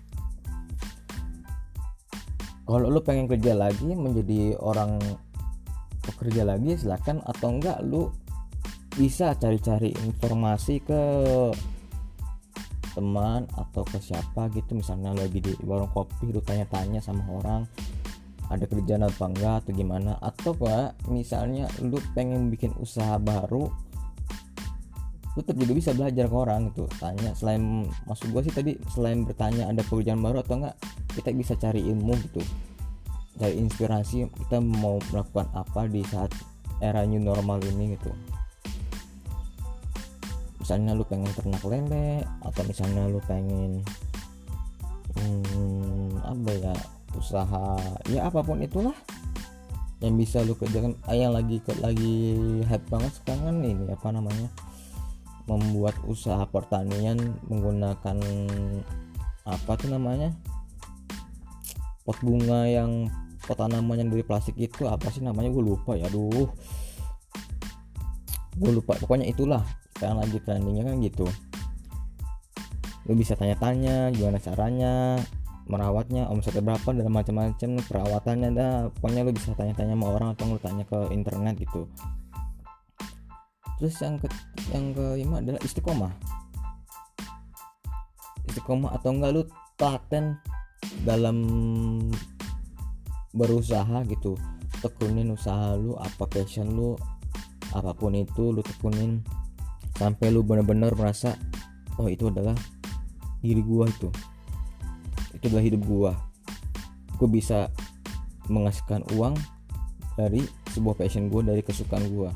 Kalau 2.68 2.88
lu 2.88 3.00
pengen 3.04 3.28
kerja 3.28 3.52
lagi 3.52 3.92
menjadi 3.92 4.56
orang 4.56 4.96
pekerja 6.02 6.46
lagi 6.46 6.78
silahkan 6.78 7.20
atau 7.26 7.48
enggak 7.52 7.82
lu 7.84 8.08
bisa 8.92 9.32
cari-cari 9.36 9.92
informasi 10.04 10.84
ke 10.84 11.02
teman 12.92 13.48
atau 13.56 13.82
ke 13.88 13.98
siapa 13.98 14.52
gitu. 14.52 14.76
Misalnya 14.76 15.16
lagi 15.16 15.40
di 15.40 15.52
warung 15.64 15.90
kopi 15.90 16.28
lu 16.30 16.44
tanya-tanya 16.44 17.00
sama 17.00 17.24
orang 17.28 17.64
ada 18.52 18.64
kerjaan 18.68 19.09
apa 19.09 19.25
enggak 19.32 19.54
atau 19.64 19.73
gimana? 19.73 20.21
Atau 20.21 20.52
pak 20.52 21.09
misalnya 21.09 21.66
lu 21.80 21.97
pengen 22.12 22.52
bikin 22.52 22.76
usaha 22.76 23.16
baru 23.16 23.73
lu 25.32 25.40
tetap 25.40 25.56
juga 25.64 25.73
bisa 25.73 25.90
belajar 25.97 26.28
ke 26.28 26.37
orang 26.37 26.68
itu 26.68 26.85
tanya 27.00 27.32
selain 27.32 27.88
maksud 28.04 28.28
gua 28.37 28.44
sih 28.44 28.52
tadi 28.52 28.76
selain 28.92 29.25
bertanya 29.25 29.64
ada 29.64 29.80
pekerjaan 29.80 30.21
baru 30.21 30.44
atau 30.44 30.61
enggak 30.61 30.76
kita 31.16 31.32
bisa 31.32 31.56
cari 31.56 31.80
ilmu 31.88 32.12
gitu. 32.28 32.44
Cari 33.40 33.56
inspirasi 33.56 34.28
kita 34.28 34.61
mau 34.61 35.00
melakukan 35.09 35.49
apa 35.56 35.88
di 35.88 36.04
saat 36.04 36.28
era 36.85 37.00
new 37.09 37.16
normal 37.16 37.64
ini 37.64 37.97
gitu. 37.97 38.12
Misalnya 40.61 40.92
lu 40.92 41.02
pengen 41.09 41.32
ternak 41.32 41.64
lele 41.64 42.23
atau 42.44 42.62
misalnya 42.68 43.09
lu 43.09 43.18
pengen 43.25 43.80
hmm, 45.16 46.23
apa 46.23 46.50
ya 46.61 46.75
usaha. 47.16 47.78
Ya 48.09 48.28
apa 48.28 48.40
pun 48.45 48.61
itulah 48.62 48.95
yang 50.02 50.19
bisa 50.19 50.42
lu 50.42 50.59
kerjakan. 50.59 50.99
Ah, 51.07 51.14
yang 51.14 51.31
lagi 51.33 51.62
lagi 51.78 52.14
hype 52.66 52.87
banget 52.90 53.12
sekarang 53.23 53.42
kan 53.47 53.57
ini 53.62 53.87
apa 53.88 54.09
namanya 54.11 54.49
membuat 55.47 55.95
usaha 56.07 56.42
pertanian 56.47 57.38
menggunakan 57.50 58.19
apa 59.42 59.73
tuh 59.75 59.90
namanya 59.90 60.31
pot 62.07 62.19
bunga 62.23 62.66
yang 62.66 63.11
pot 63.42 63.59
tanaman 63.59 64.07
yang 64.07 64.11
dari 64.11 64.23
plastik 64.23 64.54
itu 64.54 64.87
apa 64.87 65.11
sih 65.11 65.23
namanya 65.23 65.50
gue 65.50 65.62
lupa 65.62 65.95
ya 65.99 66.07
aduh. 66.11 66.50
Gue 68.59 68.71
lupa 68.71 68.99
pokoknya 68.99 69.31
itulah. 69.31 69.62
Sekarang 69.95 70.19
lagi 70.19 70.38
trendingnya 70.42 70.83
kan 70.83 70.98
gitu. 70.98 71.27
Lu 73.07 73.14
bisa 73.18 73.35
tanya-tanya 73.35 74.14
gimana 74.14 74.38
caranya 74.38 75.18
merawatnya 75.70 76.27
omsetnya 76.27 76.62
berapa 76.64 76.88
dan 76.90 77.07
macam-macam 77.11 77.70
perawatannya 77.87 78.48
dah. 78.55 78.75
Pokoknya 78.98 79.22
lu 79.22 79.33
bisa 79.35 79.55
tanya-tanya 79.55 79.94
sama 79.94 80.07
orang 80.11 80.29
atau 80.35 80.44
lu 80.51 80.59
tanya 80.59 80.85
ke 80.87 80.98
internet 81.14 81.55
gitu. 81.62 81.87
Terus 83.79 83.94
yang 84.03 84.16
ke 84.18 84.29
yang 84.75 84.85
kelima 84.94 85.42
adalah 85.42 85.61
istiqomah. 85.62 86.12
Istiqomah 88.51 88.90
atau 88.94 89.11
enggak 89.14 89.31
lu 89.35 89.42
paten 89.79 90.38
dalam 91.07 91.38
berusaha 93.35 94.03
gitu. 94.11 94.35
Tekunin 94.83 95.31
usaha 95.31 95.79
lu 95.79 95.94
apa 95.94 96.27
passion 96.27 96.75
lu 96.75 96.98
apa 97.70 97.94
pun 97.94 98.18
itu 98.18 98.51
lu 98.51 98.62
tekunin. 98.66 99.22
Sampai 99.94 100.35
lu 100.35 100.42
bener-bener 100.42 100.90
merasa 100.98 101.38
oh 102.01 102.11
itu 102.11 102.27
adalah 102.33 102.57
diri 103.42 103.62
gua 103.62 103.87
itu 103.87 104.11
adalah 105.48 105.64
hidup 105.64 105.83
gua. 105.87 106.12
Gua 107.18 107.28
bisa 107.28 107.70
menghasilkan 108.46 109.02
uang 109.18 109.35
dari 110.14 110.44
sebuah 110.70 110.94
passion 110.98 111.26
gua 111.26 111.42
dari 111.42 111.62
kesukaan 111.64 112.07
gua. 112.14 112.31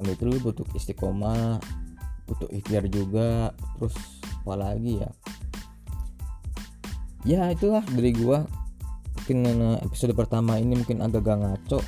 Lalu 0.00 0.10
itu 0.12 0.22
lu 0.28 0.36
butuh 0.40 0.66
istiqomah 0.76 1.60
butuh 2.26 2.50
ikhtiar 2.50 2.90
juga 2.90 3.54
terus 3.78 3.94
apa 4.42 4.54
lagi 4.58 4.98
ya? 5.00 5.10
Ya 7.26 7.40
itulah 7.50 7.82
dari 7.86 8.12
gua. 8.12 8.44
Mungkin 9.16 9.42
episode 9.82 10.14
pertama 10.14 10.60
ini 10.60 10.78
mungkin 10.78 11.02
agak 11.02 11.26
gak 11.26 11.38
ngaco 11.42 11.82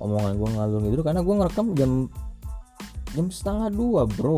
omongan 0.00 0.36
gua 0.36 0.50
ngalur 0.52 0.82
gitu 0.92 1.00
karena 1.00 1.24
gua 1.24 1.34
ngerekam 1.40 1.72
jam 1.72 1.92
jam 3.16 3.26
setengah 3.32 3.72
dua 3.72 4.04
bro 4.04 4.36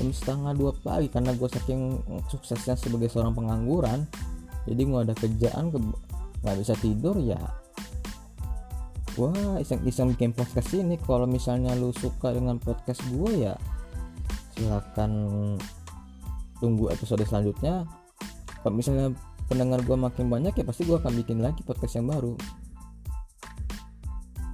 jam 0.00 0.08
setengah 0.16 0.56
dua 0.56 0.72
pagi 0.80 1.12
karena 1.12 1.36
gue 1.36 1.48
saking 1.52 2.00
suksesnya 2.32 2.72
sebagai 2.80 3.12
seorang 3.12 3.36
pengangguran 3.36 4.08
jadi 4.64 4.80
gue 4.80 4.98
ada 5.04 5.12
kerjaan 5.12 5.68
ke 5.68 5.78
nggak 6.40 6.56
bisa 6.56 6.72
tidur 6.80 7.20
ya 7.20 7.36
wah 9.20 9.58
iseng-iseng 9.58 10.14
bikin 10.14 10.30
podcast 10.32 10.70
ini. 10.76 10.96
Kalau 11.00 11.26
misalnya 11.26 11.74
lu 11.74 11.90
suka 11.90 12.30
dengan 12.30 12.56
podcast 12.56 13.02
gue 13.10 13.48
ya 13.48 13.54
silahkan 14.54 15.10
tunggu 16.60 16.92
episode 16.92 17.24
selanjutnya. 17.28 17.88
Kalau 18.60 18.74
misalnya 18.76 19.12
pendengar 19.48 19.82
gue 19.82 19.96
makin 19.96 20.30
banyak 20.30 20.54
ya 20.56 20.64
pasti 20.64 20.86
gue 20.86 20.96
akan 21.00 21.12
bikin 21.20 21.44
lagi 21.44 21.60
podcast 21.66 22.00
yang 22.00 22.08
baru. 22.08 22.32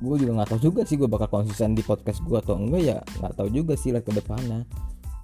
Gue 0.03 0.17
juga 0.21 0.43
nggak 0.43 0.57
tahu 0.57 0.61
juga 0.73 0.81
sih 0.83 0.97
gue 0.97 1.09
bakal 1.09 1.29
konsisten 1.31 1.79
di 1.79 1.83
podcast 1.87 2.21
gue 2.27 2.37
atau 2.37 2.57
enggak 2.57 2.83
ya 2.83 2.99
nggak 3.23 3.33
tahu 3.39 3.49
juga 3.49 3.75
sih 3.79 3.95
lihat 3.95 4.05
ke 4.05 4.13
depannya 4.13 4.69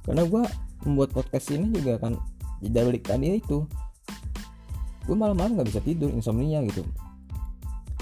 karena 0.03 0.23
gue 0.27 0.43
membuat 0.87 1.15
podcast 1.15 1.55
ini 1.55 1.71
juga 1.71 1.99
kan 1.99 2.19
dari 2.63 2.99
tadi 3.03 3.39
itu. 3.39 3.67
Gue 5.03 5.17
malam-malam 5.19 5.59
nggak 5.59 5.69
bisa 5.71 5.81
tidur 5.83 6.11
insomnia 6.15 6.63
gitu. 6.67 6.87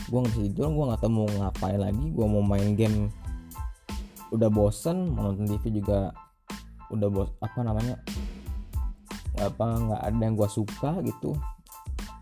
Gue 0.09 0.19
nggak 0.21 0.33
bisa 0.37 0.43
tidur 0.53 0.69
gue 0.73 0.85
nggak 0.91 1.01
tahu 1.01 1.13
mau 1.13 1.29
ngapain 1.29 1.81
lagi 1.81 2.07
gue 2.13 2.27
mau 2.27 2.43
main 2.45 2.77
game 2.77 3.09
udah 4.31 4.47
bosen 4.47 5.11
mau 5.11 5.27
nonton 5.27 5.59
TV 5.59 5.83
juga 5.83 6.15
udah 6.95 7.09
bos 7.11 7.31
apa 7.43 7.67
namanya 7.67 7.99
apa 9.43 9.65
nggak 9.65 10.03
ada 10.07 10.21
yang 10.23 10.35
gue 10.37 10.49
suka 10.51 11.01
gitu. 11.05 11.37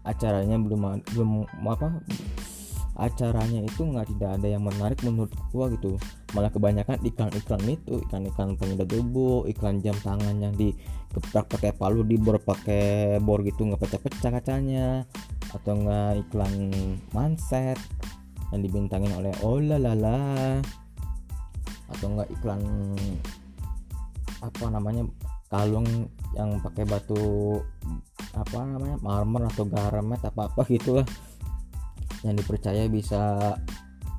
Acaranya 0.06 0.56
belum 0.56 1.04
belum 1.12 1.30
apa 1.68 2.00
acaranya 2.98 3.62
itu 3.62 3.86
nggak 3.86 4.10
tidak 4.10 4.30
ada 4.42 4.48
yang 4.50 4.66
menarik 4.66 4.98
menurut 5.06 5.30
gua 5.54 5.70
gitu. 5.70 5.94
Malah 6.34 6.50
kebanyakan 6.50 6.98
iklan-iklan 7.06 7.62
itu 7.70 8.02
iklan-iklan 8.04 8.58
penyedot 8.58 8.90
debu 8.90 9.46
iklan 9.46 9.78
jam 9.78 9.94
tangan 10.02 10.36
yang 10.42 10.52
dikeprak 10.58 11.46
pakai 11.46 11.72
palu 11.72 12.02
dibor 12.02 12.42
pakai 12.42 13.16
bor 13.22 13.46
gitu 13.46 13.70
nggak 13.70 13.80
pecah-pecah 13.80 14.30
kacanya. 14.42 15.06
Atau 15.54 15.78
nggak 15.78 16.28
iklan 16.28 16.52
manset 17.14 17.78
yang 18.50 18.60
dibintangin 18.60 19.14
oleh 19.14 19.32
oh 19.46 19.62
lala 19.62 20.58
atau 21.88 22.06
nggak 22.12 22.28
iklan 22.36 22.60
apa 24.44 24.64
namanya 24.68 25.08
kalung 25.48 25.88
yang 26.36 26.60
pakai 26.60 26.84
batu 26.84 27.58
apa 28.36 28.60
namanya 28.68 28.96
marmer 29.00 29.48
atau 29.48 29.64
garmet 29.64 30.20
apa 30.20 30.52
apa 30.52 30.60
gitulah 30.68 31.06
yang 32.26 32.34
dipercaya 32.34 32.90
bisa 32.90 33.54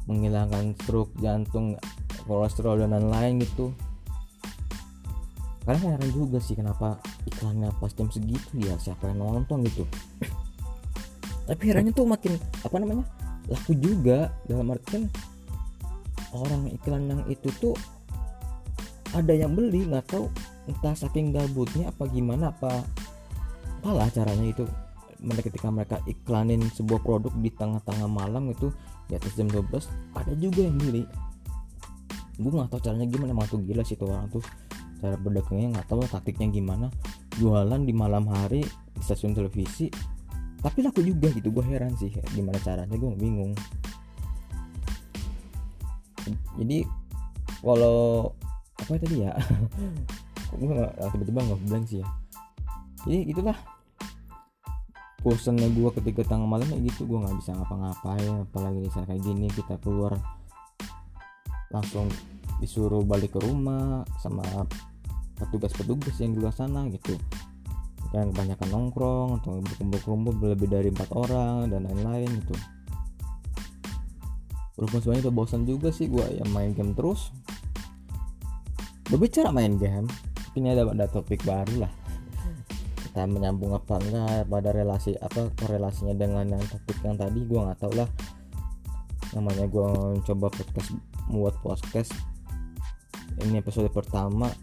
menghilangkan 0.07 0.73
stroke 0.81 1.13
jantung 1.21 1.77
kolesterol 2.25 2.81
dan 2.81 2.95
lain-lain 2.95 3.43
gitu. 3.43 3.73
Karena 5.67 5.93
heran 5.93 6.09
juga 6.09 6.41
sih 6.41 6.57
kenapa 6.57 6.97
iklannya 7.29 7.69
pas 7.77 7.93
jam 7.93 8.09
segitu 8.09 8.57
ya 8.57 8.73
siapa 8.81 9.11
yang 9.11 9.21
nonton 9.21 9.61
gitu. 9.67 9.85
Tapi 11.49 11.63
herannya 11.69 11.93
tuh 11.93 12.09
makin 12.09 12.37
apa 12.65 12.75
namanya 12.81 13.05
laku 13.49 13.77
juga. 13.77 14.33
Dalam 14.49 14.73
artian 14.73 15.05
orang 16.33 16.69
iklan 16.73 17.09
yang 17.09 17.21
itu 17.29 17.49
tuh 17.61 17.77
ada 19.13 19.33
yang 19.33 19.57
beli 19.57 19.89
nggak 19.89 20.05
tahu 20.09 20.29
entah 20.69 20.93
saking 20.93 21.33
gabutnya 21.33 21.89
apa 21.89 22.05
gimana 22.13 22.53
apa 22.53 22.85
apalah 23.81 24.09
caranya 24.13 24.53
itu 24.53 24.65
mereka 25.19 25.51
ketika 25.51 25.67
mereka 25.69 25.97
iklanin 26.07 26.63
sebuah 26.71 27.03
produk 27.03 27.33
di 27.35 27.51
tengah-tengah 27.51 28.07
malam 28.07 28.51
itu 28.51 28.71
di 29.11 29.17
atas 29.19 29.35
jam 29.35 29.51
12 29.51 29.67
ada 30.15 30.33
juga 30.39 30.61
yang 30.63 30.77
beli. 30.79 31.03
Gue 32.39 32.51
nggak 32.55 32.71
tahu 32.71 32.81
caranya 32.87 33.07
gimana 33.07 33.35
emang 33.35 33.47
tuh 33.51 33.59
gila 33.63 33.83
sih 33.83 33.99
tuh 33.99 34.07
orang 34.07 34.31
tuh. 34.31 34.43
Cara 34.99 35.15
berdagangnya 35.15 35.79
nggak 35.79 35.87
tahu 35.91 36.03
taktiknya 36.07 36.47
gimana. 36.51 36.87
Jualan 37.35 37.83
di 37.83 37.93
malam 37.95 38.27
hari 38.27 38.63
di 38.65 39.01
stasiun 39.03 39.35
televisi 39.35 39.87
tapi 40.59 40.83
laku 40.83 40.99
juga 40.99 41.31
gitu 41.31 41.55
gue 41.55 41.63
heran 41.63 41.95
sih 41.95 42.11
gimana 42.35 42.59
caranya 42.59 42.95
gue 42.95 43.09
bingung. 43.15 43.55
Jadi 46.59 46.83
kalau 47.63 48.31
apa 48.75 48.91
tadi 48.99 49.23
ya? 49.23 49.31
Gue 50.59 50.73
tiba-tiba 51.13 51.39
nggak 51.45 51.61
blank 51.69 51.85
sih 51.87 51.99
ya. 52.01 52.07
Jadi 53.05 53.19
itulah 53.31 53.57
bosannya 55.19 55.67
gue 55.75 55.89
ketika 55.99 56.23
tengah 56.23 56.47
malam 56.47 56.67
kayak 56.71 56.95
gitu 56.95 57.03
gue 57.03 57.19
nggak 57.19 57.35
bisa 57.43 57.51
ngapa-ngapain 57.51 58.47
apalagi 58.47 58.79
di 58.87 58.89
kayak 58.89 59.19
gini 59.19 59.47
kita 59.51 59.75
keluar 59.83 60.15
langsung 61.75 62.07
disuruh 62.59 63.03
balik 63.03 63.35
ke 63.35 63.39
rumah 63.39 64.03
sama 64.19 64.43
petugas-petugas 65.39 66.15
yang 66.19 66.35
di 66.35 66.39
luar 66.43 66.51
sana 66.51 66.83
gitu. 66.91 67.15
Yang 68.11 68.35
kebanyakan 68.35 68.67
nongkrong 68.73 69.29
atau 69.39 69.63
berkumpul-kumpul 69.63 70.33
lebih 70.51 70.67
dari 70.67 70.89
empat 70.91 71.09
orang 71.15 71.71
dan 71.71 71.87
lain-lain 71.87 72.27
gitu. 72.43 72.55
Walaupun 74.75 74.99
sebenarnya 74.99 75.23
udah 75.29 75.35
bosan 75.35 75.63
juga 75.63 75.93
sih 75.93 76.11
gue 76.11 76.25
yang 76.35 76.49
main 76.51 76.75
game 76.75 76.91
terus. 76.91 77.31
Berbicara 79.07 79.55
main 79.55 79.79
game 79.79 80.09
ini 80.57 80.75
ada 80.75 80.83
ada 80.89 81.07
topik 81.07 81.45
baru 81.47 81.87
lah 81.87 81.98
menyambung 83.25 83.75
apa 83.75 83.99
enggak 83.99 84.47
pada 84.47 84.69
relasi 84.71 85.17
apa 85.19 85.49
korelasinya 85.59 86.15
dengan 86.15 86.45
yang 86.47 86.63
topik 86.69 87.01
yang 87.01 87.17
tadi 87.17 87.43
gue 87.43 87.59
nggak 87.59 87.79
tahu 87.81 87.93
lah. 87.97 88.09
Namanya 89.33 89.65
gue 89.65 89.89
coba 90.23 90.47
podcast 90.53 90.93
buat 91.27 91.55
podcast. 91.59 92.11
Ini 93.43 93.59
episode 93.59 93.89
pertama. 93.89 94.53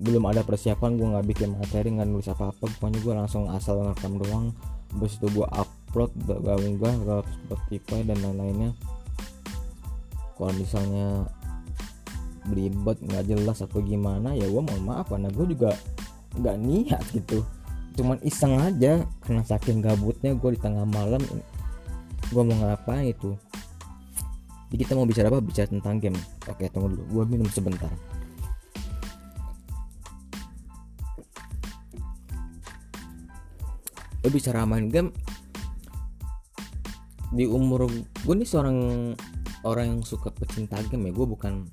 Belum 0.00 0.24
ada 0.28 0.44
persiapan 0.44 0.96
gue 0.96 1.06
nggak 1.10 1.26
bikin 1.32 1.50
materi 1.56 1.92
nggak 1.92 2.08
nulis 2.08 2.28
apa 2.28 2.52
apa 2.52 2.64
pokoknya 2.66 2.98
gue 3.00 3.14
langsung 3.16 3.48
asal 3.48 3.80
ngerekam 3.80 4.20
doang. 4.20 4.46
Habis 4.92 5.22
itu 5.22 5.26
gue 5.38 5.46
upload 5.46 6.10
gak 6.26 6.58
unggah 6.60 6.94
ke 6.98 7.16
Spotify 7.30 8.00
dan 8.02 8.18
lain-lainnya. 8.20 8.74
Kalau 10.34 10.52
misalnya 10.56 11.28
belibet 12.48 12.96
nggak 13.04 13.24
jelas 13.28 13.60
atau 13.60 13.84
gimana 13.84 14.32
ya 14.32 14.48
gue 14.48 14.62
mohon 14.64 14.82
maaf 14.82 15.12
karena 15.12 15.28
gue 15.28 15.46
juga 15.52 15.76
nggak 16.38 16.56
niat 16.60 17.02
gitu. 17.10 17.42
Cuman 17.98 18.22
iseng 18.22 18.54
aja 18.60 19.02
karena 19.26 19.42
saking 19.42 19.82
gabutnya 19.82 20.32
gue 20.36 20.50
di 20.54 20.60
tengah 20.60 20.86
malam 20.86 21.22
gue 22.30 22.42
mau 22.46 22.56
ngapain 22.62 23.10
itu. 23.10 23.34
Jadi 24.70 24.82
kita 24.86 24.94
mau 24.94 25.02
bicara 25.02 25.26
apa? 25.26 25.42
Bicara 25.42 25.66
tentang 25.66 25.98
game. 25.98 26.18
Oke 26.46 26.70
tunggu 26.70 26.94
dulu. 26.94 27.02
Gue 27.10 27.24
minum 27.26 27.50
sebentar. 27.50 27.90
Gue 34.22 34.30
bicara 34.30 34.62
main 34.62 34.86
game 34.86 35.10
di 37.30 37.46
umur 37.46 37.86
gue 38.26 38.34
nih 38.34 38.46
seorang 38.46 38.78
orang 39.66 39.86
yang 39.98 40.00
suka 40.06 40.30
pecinta 40.30 40.78
game 40.86 41.10
ya. 41.10 41.12
Gue 41.18 41.26
bukan 41.26 41.66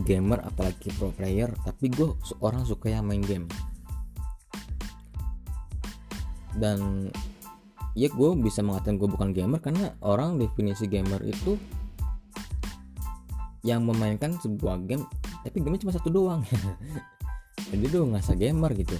gamer 0.00 0.40
apalagi 0.40 0.88
pro 0.96 1.12
player 1.12 1.52
tapi 1.68 1.92
gue 1.92 2.16
orang 2.40 2.64
suka 2.64 2.88
yang 2.88 3.04
main 3.04 3.20
game 3.20 3.44
dan 6.56 7.08
ya 7.92 8.08
gue 8.08 8.28
bisa 8.40 8.64
mengatakan 8.64 8.96
gue 8.96 9.08
bukan 9.08 9.36
gamer 9.36 9.60
karena 9.60 9.92
orang 10.00 10.40
definisi 10.40 10.88
gamer 10.88 11.20
itu 11.24 11.60
yang 13.62 13.86
memainkan 13.86 14.34
sebuah 14.40 14.84
game 14.88 15.04
tapi 15.42 15.58
game 15.62 15.78
cuma 15.78 15.94
satu 15.94 16.08
doang. 16.10 16.42
Jadi 17.70 17.84
tuh 17.88 18.06
nggak 18.10 18.36
gamer 18.38 18.70
gitu. 18.78 18.96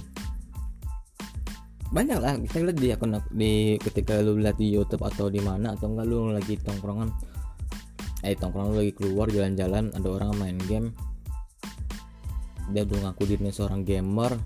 Banyak 1.93 2.17
lah 2.17 2.33
kita 2.41 2.65
lihat 2.65 2.77
di 2.81 2.89
akun 2.89 3.13
di 3.29 3.77
ketika 3.77 4.17
lu 4.17 4.41
lihat 4.41 4.57
di 4.57 4.73
YouTube 4.73 5.05
atau 5.05 5.29
di 5.29 5.37
mana 5.37 5.77
atau 5.77 5.93
enggak 5.93 6.07
lu 6.09 6.33
lagi 6.33 6.57
tongkrongan 6.57 7.13
eh 8.23 8.33
tongkrong 8.39 8.73
lagi 8.73 8.95
keluar 8.95 9.29
jalan-jalan 9.29 9.93
ada 9.93 10.07
orang 10.09 10.31
main 10.39 10.57
game. 10.65 10.89
Dia 12.71 12.87
udah 12.87 13.11
ngaku 13.11 13.23
dirinya 13.29 13.51
seorang 13.51 13.83
gamer 13.83 14.39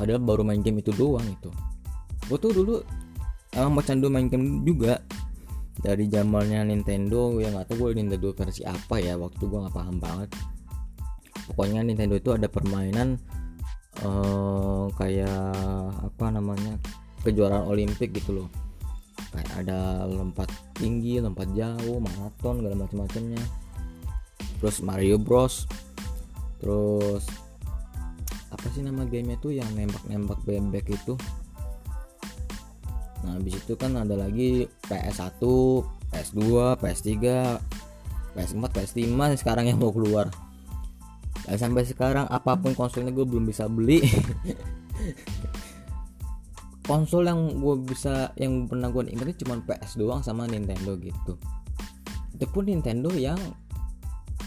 padahal 0.00 0.24
baru 0.24 0.40
main 0.48 0.64
game 0.64 0.80
itu 0.80 0.96
doang 0.96 1.28
itu. 1.28 1.52
Gue 2.24 2.40
tuh 2.40 2.56
dulu 2.56 2.80
emang 3.52 3.76
mau 3.76 3.84
candu 3.84 4.08
main 4.08 4.32
game 4.32 4.64
juga. 4.64 4.96
Dari 5.80 6.08
zamannya 6.12 6.72
Nintendo 6.72 7.36
yang 7.40 7.56
nggak 7.56 7.72
tahu 7.72 7.92
gue 7.92 8.00
Nintendo 8.00 8.32
versi 8.32 8.64
apa 8.64 9.00
ya 9.00 9.20
waktu 9.20 9.44
gue 9.44 9.58
nggak 9.60 9.76
paham 9.76 9.96
banget. 10.00 10.28
Pokoknya 11.52 11.84
Nintendo 11.84 12.16
itu 12.16 12.32
ada 12.32 12.48
permainan 12.48 13.20
uh, 14.04 14.88
kayak 14.96 15.52
apa 16.00 16.26
namanya 16.32 16.80
kejuaraan 17.20 17.68
Olimpik 17.68 18.16
gitu 18.16 18.40
loh. 18.44 18.48
Kayak 19.36 19.68
ada 19.68 20.08
lompat 20.08 20.48
tinggi 20.80 21.20
lompat 21.20 21.48
jauh 21.52 22.00
maraton 22.00 22.64
segala 22.64 22.76
macam-macamnya 22.88 23.42
terus 24.60 24.84
Mario 24.84 25.16
Bros. 25.16 25.64
Terus 26.60 27.24
apa 28.60 28.76
sih 28.76 28.84
nama 28.84 29.08
gamenya 29.08 29.40
tuh 29.40 29.56
yang 29.56 29.64
nembak-nembak 29.72 30.36
bebek 30.44 30.92
itu? 30.92 31.16
Nah 33.24 33.40
habis 33.40 33.56
itu 33.56 33.72
kan 33.72 33.96
ada 33.96 34.20
lagi 34.20 34.68
PS1 34.84 35.40
PS2 36.12 36.40
PS3 36.76 37.16
PS4 38.36 38.64
PS5 38.68 39.16
sekarang 39.40 39.64
yang 39.64 39.80
mau 39.80 39.88
keluar. 39.88 40.28
Dan 41.48 41.56
sampai 41.56 41.88
sekarang 41.88 42.28
apa 42.28 42.52
pun 42.60 42.76
konsolnya 42.76 43.16
gue 43.16 43.24
belum 43.24 43.48
bisa 43.48 43.64
beli. 43.64 44.04
Konsol 46.84 47.32
yang 47.32 47.64
gue 47.64 47.80
bisa 47.80 48.36
yang 48.36 48.68
pernah 48.68 48.92
gue 48.92 49.08
ingetin 49.08 49.40
cuma 49.40 49.56
PS 49.64 49.96
doang 49.96 50.20
sama 50.20 50.44
Nintendo 50.44 51.00
gitu. 51.00 51.40
Itu 52.36 52.44
pun 52.52 52.68
Nintendo 52.68 53.08
yang 53.16 53.40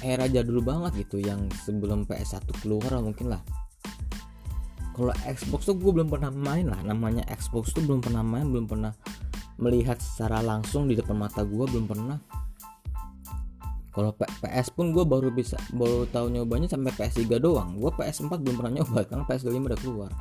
era 0.06 0.30
jadul 0.30 0.62
banget 0.62 1.10
gitu 1.10 1.18
yang 1.18 1.50
sebelum 1.66 2.06
PS1 2.06 2.46
keluar 2.62 3.02
mungkin 3.02 3.34
lah 3.34 3.42
kalau 4.94 5.14
Xbox 5.26 5.66
tuh 5.66 5.76
gue 5.76 5.92
belum 5.92 6.10
pernah 6.10 6.30
main 6.30 6.70
lah. 6.70 6.80
Namanya 6.86 7.26
Xbox 7.34 7.74
tuh 7.74 7.82
belum 7.82 8.00
pernah 8.00 8.22
main 8.22 8.46
belum 8.46 8.70
pernah 8.70 8.94
melihat 9.58 9.98
secara 9.98 10.42
langsung 10.46 10.86
di 10.86 10.94
depan 10.94 11.18
mata 11.18 11.42
gue 11.42 11.66
belum 11.66 11.86
pernah. 11.90 12.18
Kalau 13.94 14.10
PS 14.18 14.74
pun 14.74 14.90
gue 14.90 15.06
baru 15.06 15.30
bisa 15.30 15.54
baru 15.70 16.10
tahu 16.10 16.34
nyobanya 16.34 16.66
sampai 16.66 16.90
PS3 16.98 17.38
doang. 17.38 17.78
Gue 17.78 17.94
PS4 17.94 18.42
belum 18.42 18.56
pernah 18.58 18.82
nyoba 18.82 19.06
karena 19.06 19.24
PS5 19.30 19.54
udah 19.54 19.80
keluar. 19.82 20.12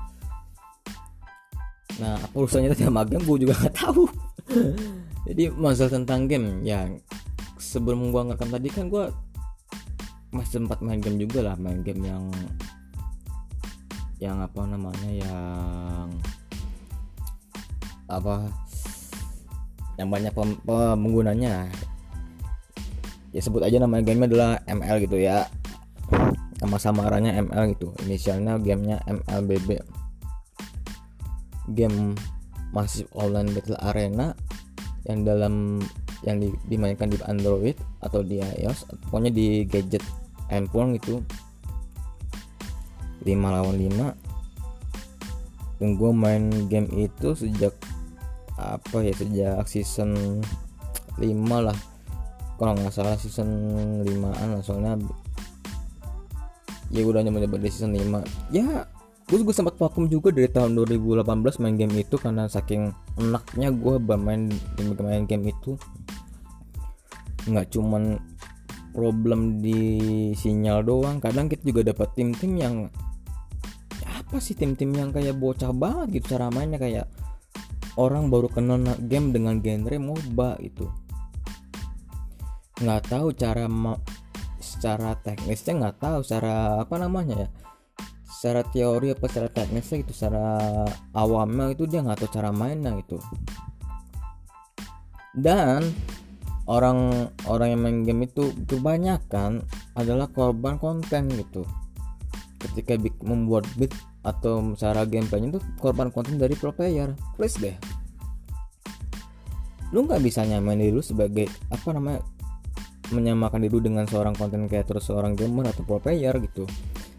Nah 2.01 2.21
apa 2.21 2.35
urusannya 2.37 2.73
tadi 2.73 2.85
sama 2.85 3.05
game 3.09 3.25
gue 3.25 3.49
juga 3.49 3.57
gak 3.57 3.77
tahu. 3.77 4.05
Jadi 5.29 5.53
masalah 5.57 5.93
tentang 6.01 6.29
game 6.29 6.61
ya 6.65 6.85
sebelum 7.57 8.13
gue 8.13 8.21
ngerekam 8.29 8.51
tadi 8.53 8.69
kan 8.69 8.85
gue 8.93 9.09
masih 10.33 10.65
sempat 10.65 10.81
main 10.81 11.01
game 11.01 11.21
juga 11.21 11.53
lah 11.53 11.57
main 11.61 11.81
game 11.85 12.05
yang 12.05 12.29
yang 14.23 14.39
apa 14.39 14.63
namanya 14.63 15.11
yang 15.11 16.07
apa 18.07 18.47
yang 19.99 20.09
banyak 20.15 20.31
pem, 20.31 20.55
penggunanya 20.63 21.67
ya 23.35 23.41
sebut 23.43 23.67
aja 23.67 23.83
nama 23.83 23.99
gamenya 23.99 24.31
adalah 24.31 24.51
ML 24.71 24.97
gitu 25.03 25.19
ya. 25.19 25.51
Sama 26.63 26.79
samarannya 26.79 27.35
ML 27.43 27.75
gitu. 27.75 27.91
Inisialnya 28.07 28.63
gamenya 28.63 29.03
MLBB 29.11 29.83
game 31.75 32.15
masih 32.71 33.11
online 33.19 33.51
battle 33.51 33.81
arena 33.83 34.39
yang 35.05 35.27
dalam 35.27 35.83
yang 36.23 36.39
di, 36.39 36.55
dimainkan 36.71 37.11
di 37.11 37.19
Android 37.27 37.75
atau 37.99 38.23
di 38.23 38.39
iOS 38.39 38.87
pokoknya 39.07 39.35
di 39.35 39.67
gadget 39.67 40.03
handphone 40.47 40.95
itu 40.95 41.19
5 43.23 43.31
lawan 43.31 43.79
5 43.79 44.33
dan 45.83 45.99
gue 45.99 46.11
main 46.15 46.45
game 46.71 46.87
itu 46.95 47.35
sejak 47.35 47.75
apa 48.55 49.03
ya 49.03 49.11
sejak 49.19 49.67
season 49.67 50.39
5 51.19 51.27
lah. 51.59 51.75
Kalau 52.55 52.79
nggak 52.79 52.95
salah 52.95 53.19
season 53.19 53.51
5an 54.07 54.49
lah 54.55 54.63
soalnya 54.63 54.95
ya 56.95 57.03
udah 57.03 57.27
nyoba-nyoba 57.27 57.59
di 57.59 57.73
season 57.73 57.99
5 57.99 58.55
ya 58.55 58.87
gue 59.27 59.39
gue 59.41 59.55
sempat 59.57 59.81
vakum 59.81 60.13
juga 60.13 60.29
dari 60.29 60.47
tahun 60.47 60.77
2018 60.77 61.25
main 61.65 61.77
game 61.81 62.05
itu 62.05 62.21
karena 62.21 62.45
saking 62.47 62.93
enaknya 63.19 63.75
gue 63.75 63.99
bermain 63.99 64.47
main 64.79 65.27
game 65.27 65.51
itu. 65.51 65.75
Nggak 67.51 67.75
cuman 67.75 68.23
problem 68.93 69.65
di 69.65 69.81
sinyal 70.37 70.85
doang 70.85 71.17
kadang 71.19 71.49
kita 71.49 71.65
juga 71.65 71.91
dapat 71.91 72.13
tim-tim 72.13 72.53
yang 72.61 72.77
apa 74.33 74.41
sih 74.41 74.57
tim-tim 74.57 74.97
yang 74.97 75.13
kayak 75.13 75.37
bocah 75.37 75.77
banget 75.77 76.17
gitu 76.25 76.41
cara 76.41 76.49
mainnya? 76.49 76.81
Kayak 76.81 77.13
orang 78.01 78.33
baru 78.33 78.49
kenal 78.49 78.81
game 79.05 79.29
dengan 79.29 79.61
genre 79.61 79.93
MOBA 80.01 80.57
itu 80.65 80.89
nggak 82.81 83.13
tahu 83.13 83.37
cara 83.37 83.69
secara 84.57 85.13
teknisnya 85.21 85.85
nggak 85.85 85.97
tahu 86.01 86.25
secara 86.25 86.81
apa 86.81 86.97
namanya 86.97 87.45
ya. 87.45 87.49
Secara 88.25 88.65
teori 88.65 89.13
apa 89.13 89.29
secara 89.29 89.53
teknisnya 89.53 90.01
gitu 90.01 90.17
secara 90.17 90.57
awamnya 91.13 91.77
itu 91.77 91.85
dia 91.85 92.01
nggak 92.01 92.25
tahu 92.25 92.33
cara 92.33 92.49
mainnya 92.57 92.97
gitu. 93.05 93.21
Dan 95.37 95.93
orang 96.65 97.29
orang 97.45 97.69
yang 97.77 97.81
main 97.85 98.01
game 98.01 98.25
itu 98.25 98.49
kebanyakan 98.65 99.61
adalah 99.93 100.25
korban 100.33 100.81
konten 100.81 101.29
gitu. 101.37 101.69
Ketika 102.57 102.97
membuat 103.21 103.69
beat 103.77 103.93
atau 104.23 104.75
cara 104.79 105.03
gameplaynya 105.03 105.59
itu 105.59 105.61
korban 105.83 106.15
konten 106.15 106.39
dari 106.39 106.55
pro 106.55 106.71
player. 106.71 107.15
Please 107.35 107.59
deh. 107.59 107.75
Lu 109.91 110.07
nggak 110.07 110.23
bisa 110.23 110.47
nyamain 110.47 110.79
diri 110.79 110.95
lu 110.95 111.05
sebagai 111.05 111.51
apa 111.69 111.93
namanya 111.93 112.23
menyamakan 113.13 113.69
diri 113.69 113.79
dengan 113.83 114.09
seorang 114.09 114.33
konten 114.33 114.65
creator 114.71 115.03
seorang 115.03 115.37
gamer 115.37 115.69
atau 115.69 115.85
pro 115.85 116.01
player 116.01 116.33
gitu. 116.41 116.65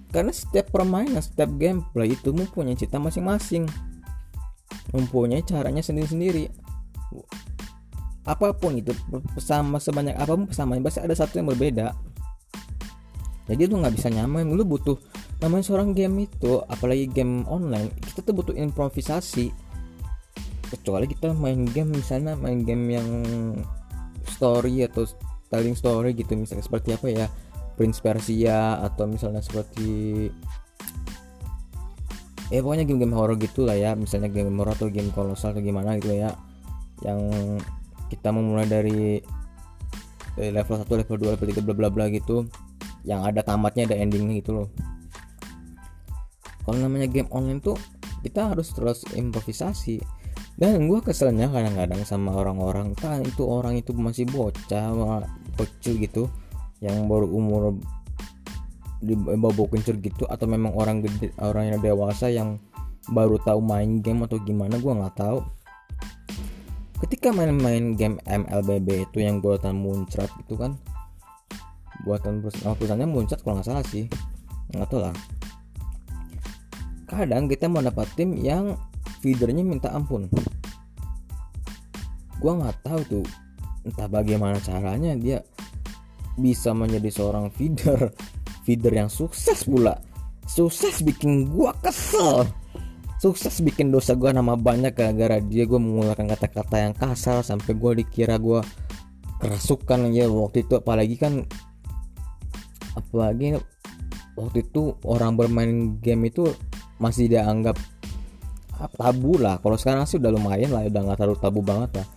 Karena 0.10 0.34
setiap 0.34 0.74
permainan 0.74 1.22
setiap 1.22 1.54
gameplay 1.60 2.16
itu 2.16 2.34
mempunyai 2.34 2.78
cerita 2.80 2.98
masing-masing. 2.98 3.68
Mempunyai 4.94 5.46
caranya 5.46 5.82
sendiri-sendiri. 5.86 6.50
Apa 8.24 8.56
pun 8.56 8.80
itu 8.80 8.96
sama 9.38 9.78
sebanyak 9.78 10.16
apa 10.16 10.32
pun 10.34 10.48
pesamanya 10.48 10.82
pasti 10.88 11.00
ada 11.04 11.14
satu 11.14 11.42
yang 11.42 11.52
berbeda. 11.52 11.92
Jadi 13.52 13.68
lu 13.68 13.84
nggak 13.84 13.94
bisa 14.00 14.08
nyamain 14.08 14.48
lu 14.48 14.64
butuh 14.64 14.96
namanya 15.44 15.68
seorang 15.68 15.92
game 15.92 16.24
itu 16.24 16.64
apalagi 16.72 17.12
game 17.12 17.44
online 17.52 17.92
kita 18.00 18.24
tuh 18.24 18.32
butuh 18.32 18.56
improvisasi. 18.56 19.52
Kecuali 20.72 21.06
kita 21.06 21.36
main 21.36 21.68
game 21.70 21.94
misalnya 21.94 22.34
main 22.40 22.64
game 22.64 22.88
yang 22.90 23.10
story 24.26 24.88
atau 24.88 25.06
telling 25.52 25.76
story 25.78 26.16
gitu 26.18 26.34
misalnya 26.34 26.66
seperti 26.66 26.96
apa 26.96 27.08
ya 27.12 27.28
Prince 27.78 28.02
Persia 28.02 28.82
atau 28.82 29.06
misalnya 29.06 29.44
seperti 29.44 30.32
ya 32.50 32.62
pokoknya 32.62 32.86
game-game 32.86 33.14
horror 33.14 33.38
gitu 33.38 33.66
lah 33.66 33.78
ya 33.78 33.94
misalnya 33.94 34.30
game 34.30 34.54
horror 34.58 34.74
atau 34.74 34.90
game 34.90 35.10
kolosal 35.14 35.54
atau 35.54 35.62
gimana 35.62 35.98
gitu 35.98 36.14
ya 36.14 36.34
yang 37.02 37.20
kita 38.14 38.30
memulai 38.30 38.70
dari, 38.70 39.18
dari 40.38 40.52
level 40.54 40.82
1 40.82 40.86
level 40.86 41.16
2 41.18 41.34
level 41.34 41.48
3 41.50 41.66
bla 41.66 41.74
bla 41.74 41.90
bla 41.90 42.06
gitu 42.14 42.46
yang 43.04 43.26
ada 43.26 43.42
tamatnya 43.42 43.90
ada 43.90 43.98
endingnya 43.98 44.38
gitu 44.42 44.54
loh 44.54 44.68
kalau 46.64 46.78
namanya 46.80 47.12
game 47.12 47.28
online 47.32 47.60
tuh 47.60 47.76
kita 48.24 48.56
harus 48.56 48.72
terus 48.72 49.04
improvisasi. 49.12 50.00
Dan 50.54 50.86
gue 50.86 51.02
keselnya 51.02 51.50
kadang-kadang 51.50 52.06
sama 52.06 52.30
orang-orang 52.30 52.94
kan 52.94 53.26
itu 53.26 53.42
orang 53.42 53.74
itu 53.74 53.90
masih 53.92 54.30
bocah 54.30 55.26
kecil 55.58 55.98
gitu 55.98 56.24
yang 56.78 57.10
baru 57.10 57.26
umur 57.26 57.78
di 59.04 59.18
bawah 59.18 59.68
kencur 59.68 60.00
gitu 60.00 60.24
atau 60.30 60.46
memang 60.48 60.72
orang 60.78 61.04
gede 61.04 61.34
orang 61.42 61.74
yang 61.74 61.80
dewasa 61.84 62.32
yang 62.32 62.62
baru 63.12 63.36
tahu 63.42 63.60
main 63.60 64.00
game 64.00 64.24
atau 64.24 64.40
gimana 64.40 64.80
gue 64.80 64.94
nggak 64.94 65.16
tahu. 65.20 65.44
Ketika 67.04 67.36
main-main 67.36 68.00
game 68.00 68.16
MLBB 68.24 69.12
itu 69.12 69.20
yang 69.20 69.44
buatan 69.44 69.76
muncrat 69.76 70.32
itu 70.40 70.56
kan 70.56 70.80
buatan 72.08 72.40
perusahaan, 72.40 72.78
perusahaannya 72.80 73.10
muncrat 73.12 73.44
kalau 73.44 73.60
nggak 73.60 73.68
salah 73.68 73.86
sih 73.90 74.08
nggak 74.72 74.88
tahu 74.90 75.00
lah 75.04 75.14
kadang 77.14 77.46
kita 77.46 77.70
mau 77.70 77.80
dapat 77.80 78.10
tim 78.18 78.34
yang 78.36 78.78
feedernya 79.22 79.62
minta 79.62 79.94
ampun. 79.94 80.28
Gue 82.42 82.52
nggak 82.52 82.84
tahu 82.84 83.02
tuh 83.08 83.26
entah 83.84 84.08
bagaimana 84.08 84.60
caranya 84.64 85.16
dia 85.16 85.44
bisa 86.40 86.74
menjadi 86.74 87.10
seorang 87.14 87.54
feeder 87.54 88.10
feeder 88.64 88.94
yang 88.96 89.12
sukses 89.12 89.68
pula. 89.68 90.00
Sukses 90.48 91.04
bikin 91.04 91.52
gua 91.52 91.76
kesel. 91.80 92.48
Sukses 93.20 93.64
bikin 93.64 93.92
dosa 93.92 94.16
gua 94.16 94.36
nama 94.36 94.60
banyak 94.60 94.92
gara-gara 94.96 95.40
dia 95.40 95.64
gua 95.64 95.80
mengeluarkan 95.80 96.28
kata-kata 96.36 96.76
yang 96.90 96.94
kasar 96.96 97.44
sampai 97.44 97.76
gua 97.76 97.96
dikira 97.96 98.40
gua 98.40 98.64
kerasukan 99.40 100.12
ya. 100.12 100.28
Waktu 100.28 100.68
itu 100.68 100.74
apalagi 100.80 101.16
kan 101.20 101.48
apalagi 102.96 103.60
waktu 104.34 104.66
itu 104.66 104.98
orang 105.06 105.38
bermain 105.38 106.02
game 106.02 106.28
itu 106.28 106.50
masih 107.04 107.28
dianggap 107.28 107.76
tabu 108.96 109.36
lah. 109.36 109.60
Kalau 109.60 109.76
sekarang 109.76 110.08
sih 110.08 110.16
udah 110.20 110.32
lumayan 110.32 110.72
lah 110.72 110.88
udah 110.88 111.02
nggak 111.04 111.18
terlalu 111.20 111.38
tabu 111.40 111.60
banget 111.60 111.92
lah. 112.00 112.08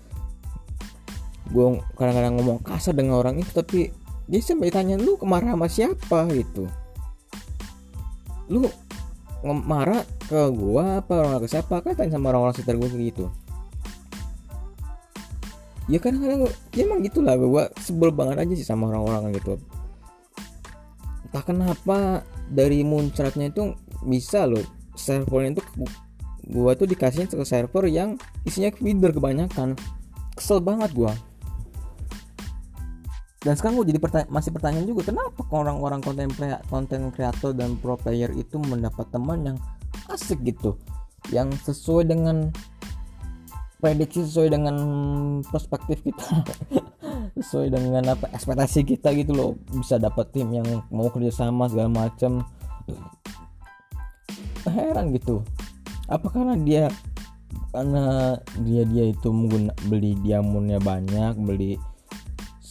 Gue 1.50 1.78
kadang-kadang 1.98 2.38
ngomong 2.38 2.58
kasar 2.62 2.94
dengan 2.94 3.18
orang 3.18 3.38
itu 3.42 3.50
tapi 3.50 3.90
dia 4.26 4.42
sampai 4.42 4.74
tanya 4.74 4.98
lu 4.98 5.14
kemarahan 5.14 5.54
sama 5.54 5.68
siapa? 5.70 6.18
Gitu. 6.34 6.66
Lu 8.50 8.66
marah 9.46 10.02
ke 10.26 10.50
gua 10.50 10.98
apa 10.98 11.22
orang 11.22 11.42
ke 11.42 11.48
siapa? 11.50 11.78
Kan 11.78 11.94
tanya 11.94 12.18
sama 12.18 12.34
orang-orang 12.34 12.54
sekitar 12.58 12.74
gua 12.74 12.90
gitu. 12.90 13.30
Ya 15.86 16.02
kan 16.02 16.18
kadang 16.18 16.50
ya 16.74 16.82
emang 16.82 17.06
gitulah 17.06 17.38
gua 17.38 17.70
sebel 17.78 18.10
banget 18.10 18.42
aja 18.42 18.54
sih 18.58 18.66
sama 18.66 18.90
orang-orang 18.90 19.38
gitu. 19.38 19.62
Entah 21.30 21.42
kenapa 21.46 22.26
dari 22.50 22.82
muncratnya 22.82 23.54
itu 23.54 23.78
bisa 24.02 24.50
loh 24.50 24.62
servernya 24.96 25.60
itu 25.60 25.62
gua 26.50 26.72
tuh 26.74 26.88
dikasihnya 26.90 27.30
ke 27.30 27.46
server 27.46 27.84
yang 27.86 28.18
isinya 28.42 28.72
feeder 28.74 29.12
kebanyakan. 29.12 29.78
Kesel 30.36 30.60
banget 30.60 30.90
gua. 30.96 31.12
Dan 33.46 33.54
sekarang 33.54 33.78
gue 33.78 33.94
jadi 33.94 34.02
pertanya 34.02 34.26
masih 34.26 34.50
pertanyaan 34.50 34.90
juga 34.90 35.06
kenapa 35.06 35.46
orang-orang 35.54 36.02
konten 36.02 36.26
konten 36.66 37.14
kreator 37.14 37.54
dan 37.54 37.78
pro 37.78 37.94
player 37.94 38.34
itu 38.34 38.58
mendapat 38.58 39.06
teman 39.14 39.54
yang 39.54 39.56
asik 40.10 40.42
gitu? 40.42 40.74
Yang 41.30 41.54
sesuai 41.70 42.10
dengan 42.10 42.50
prediksi 43.78 44.26
sesuai 44.26 44.50
dengan 44.50 44.76
perspektif 45.46 46.02
kita. 46.02 46.26
Sesuai 47.38 47.68
dengan 47.68 48.02
apa 48.16 48.32
ekspektasi 48.32 48.82
kita 48.82 49.14
gitu 49.14 49.30
loh. 49.36 49.50
Bisa 49.70 50.00
dapat 50.00 50.32
tim 50.34 50.50
yang 50.50 50.66
mau 50.90 51.06
kerjasama 51.06 51.70
segala 51.70 51.92
macam 51.92 52.42
heran 54.70 55.14
gitu. 55.14 55.42
Apa 56.06 56.30
karena 56.30 56.54
dia 56.58 56.84
karena 57.70 58.36
dia 58.64 58.82
dia 58.88 59.04
itu 59.12 59.28
mengguna 59.28 59.72
beli 59.90 60.16
diamondnya 60.24 60.80
banyak 60.80 61.36
beli 61.36 61.76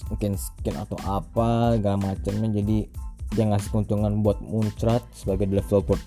mungkin 0.09 0.37
skin 0.37 0.77
atau 0.77 0.97
apa 1.01 1.77
segala 1.77 1.97
macamnya 1.97 2.61
jadi 2.61 2.85
dia 3.33 3.43
ngasih 3.49 3.69
keuntungan 3.73 4.21
buat 4.21 4.37
muncrat 4.41 5.01
sebagai 5.17 5.49
developer 5.49 5.97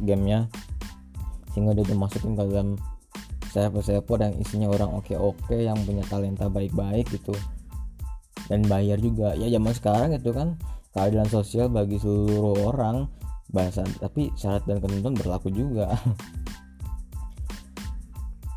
gamenya 0.00 0.48
sehingga 1.52 1.72
dia 1.76 1.88
dimasukin 1.88 2.36
ke 2.36 2.42
dalam 2.44 2.76
server-server 3.56 4.28
yang 4.28 4.34
isinya 4.36 4.68
orang 4.68 4.92
oke-oke 5.00 5.56
yang 5.56 5.80
punya 5.88 6.04
talenta 6.04 6.52
baik-baik 6.52 7.08
gitu. 7.08 7.32
Dan 8.52 8.68
bayar 8.68 9.00
juga. 9.00 9.32
Ya 9.32 9.48
zaman 9.48 9.72
sekarang 9.72 10.12
itu 10.12 10.30
kan 10.36 10.60
keadilan 10.92 11.24
sosial 11.32 11.72
bagi 11.72 11.96
seluruh 11.96 12.68
orang 12.68 13.08
bahasa 13.56 13.88
tapi 13.96 14.28
syarat 14.36 14.60
dan 14.68 14.84
ketentuan 14.84 15.16
berlaku 15.16 15.48
juga. 15.48 15.96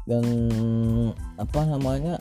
Dan 0.10 0.26
apa 1.38 1.70
namanya 1.70 2.18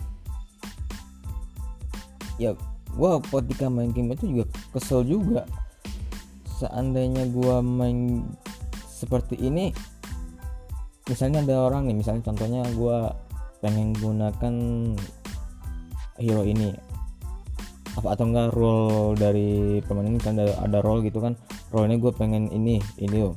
ya 2.37 2.53
gue 2.93 3.11
ketika 3.27 3.67
main 3.73 3.91
game 3.91 4.14
itu 4.14 4.31
juga 4.31 4.45
kesel 4.77 5.03
juga. 5.03 5.43
Seandainya 6.62 7.27
gue 7.33 7.57
main 7.64 8.23
seperti 8.87 9.38
ini 9.41 9.75
misalnya 11.09 11.41
ada 11.41 11.71
orang 11.71 11.88
nih 11.88 11.97
misalnya 11.97 12.29
contohnya 12.29 12.62
gue 12.77 12.99
pengen 13.64 13.97
gunakan 13.99 14.55
hero 16.21 16.45
ini. 16.45 16.77
Apa 17.97 18.14
atau 18.14 18.31
enggak 18.31 18.55
role 18.55 19.17
dari 19.19 19.81
pemain 19.83 20.07
ini 20.07 20.23
misalnya 20.23 20.47
ada, 20.47 20.55
ada 20.71 20.79
role 20.85 21.03
gitu 21.03 21.19
kan 21.19 21.35
role 21.73 21.87
ini 21.89 21.97
gue 22.01 22.13
pengen 22.15 22.49
ini 22.53 22.81
ini 23.01 23.19
loh 23.25 23.37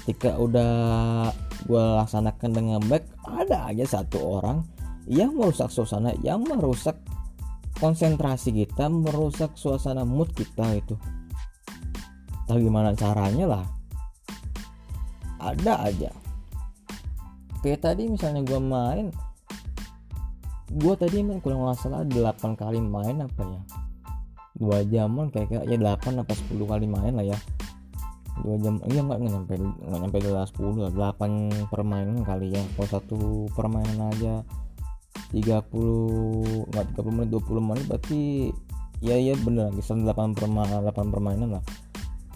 ketika 0.00 0.36
udah 0.40 0.72
gue 1.68 1.84
laksanakan 2.02 2.50
dengan 2.50 2.80
baik 2.88 3.04
ada 3.24 3.70
aja 3.70 4.00
satu 4.00 4.40
orang 4.40 4.64
yang 5.06 5.34
merusak 5.36 5.70
suasana 5.70 6.14
yang 6.24 6.42
merusak 6.46 6.98
konsentrasi 7.80 8.52
kita 8.52 8.92
merusak 8.92 9.56
suasana 9.56 10.04
mood 10.04 10.28
kita 10.36 10.76
itu. 10.76 10.94
Tahu 12.44 12.60
gimana 12.60 12.92
caranya 12.92 13.56
lah. 13.56 13.64
Ada 15.40 15.88
aja. 15.88 16.12
Kayak 17.64 17.80
tadi 17.80 18.12
misalnya 18.12 18.44
gue 18.44 18.60
main 18.60 19.08
gue 20.70 20.94
tadi 20.94 21.26
main 21.26 21.42
kurang 21.42 21.66
salah 21.74 22.06
8 22.06 22.54
kali 22.54 22.78
main 22.78 23.26
apa 23.26 23.42
ya 23.42 23.60
dua 24.60 24.84
jaman 24.84 25.32
kayak 25.32 25.64
ya 25.64 25.76
8 25.80 26.20
apa 26.20 26.32
10 26.36 26.60
kali 26.68 26.84
main 26.84 27.16
lah 27.16 27.24
ya. 27.24 27.38
Dua 28.44 28.60
jam 28.60 28.76
iya 28.92 29.00
nggak 29.00 29.18
nyampe 29.24 29.54
nggak 29.56 30.00
nyampe 30.04 30.18
10 30.20 30.36
lah. 30.84 30.92
8 31.16 31.72
permainan 31.72 32.20
kali 32.20 32.52
ya. 32.52 32.62
Kalau 32.76 32.88
satu 32.92 33.18
permainan 33.56 34.12
aja 34.12 34.44
30 35.32 36.68
nggak 36.68 36.84
30 36.92 37.16
menit 37.16 37.28
20 37.32 37.68
menit 37.72 37.84
berarti 37.88 38.20
ya 39.00 39.16
ya 39.16 39.32
bener 39.40 39.72
lagi 39.72 39.80
8 39.80 40.36
perma 40.36 40.68
8 40.68 41.08
permainan 41.08 41.56
lah. 41.56 41.64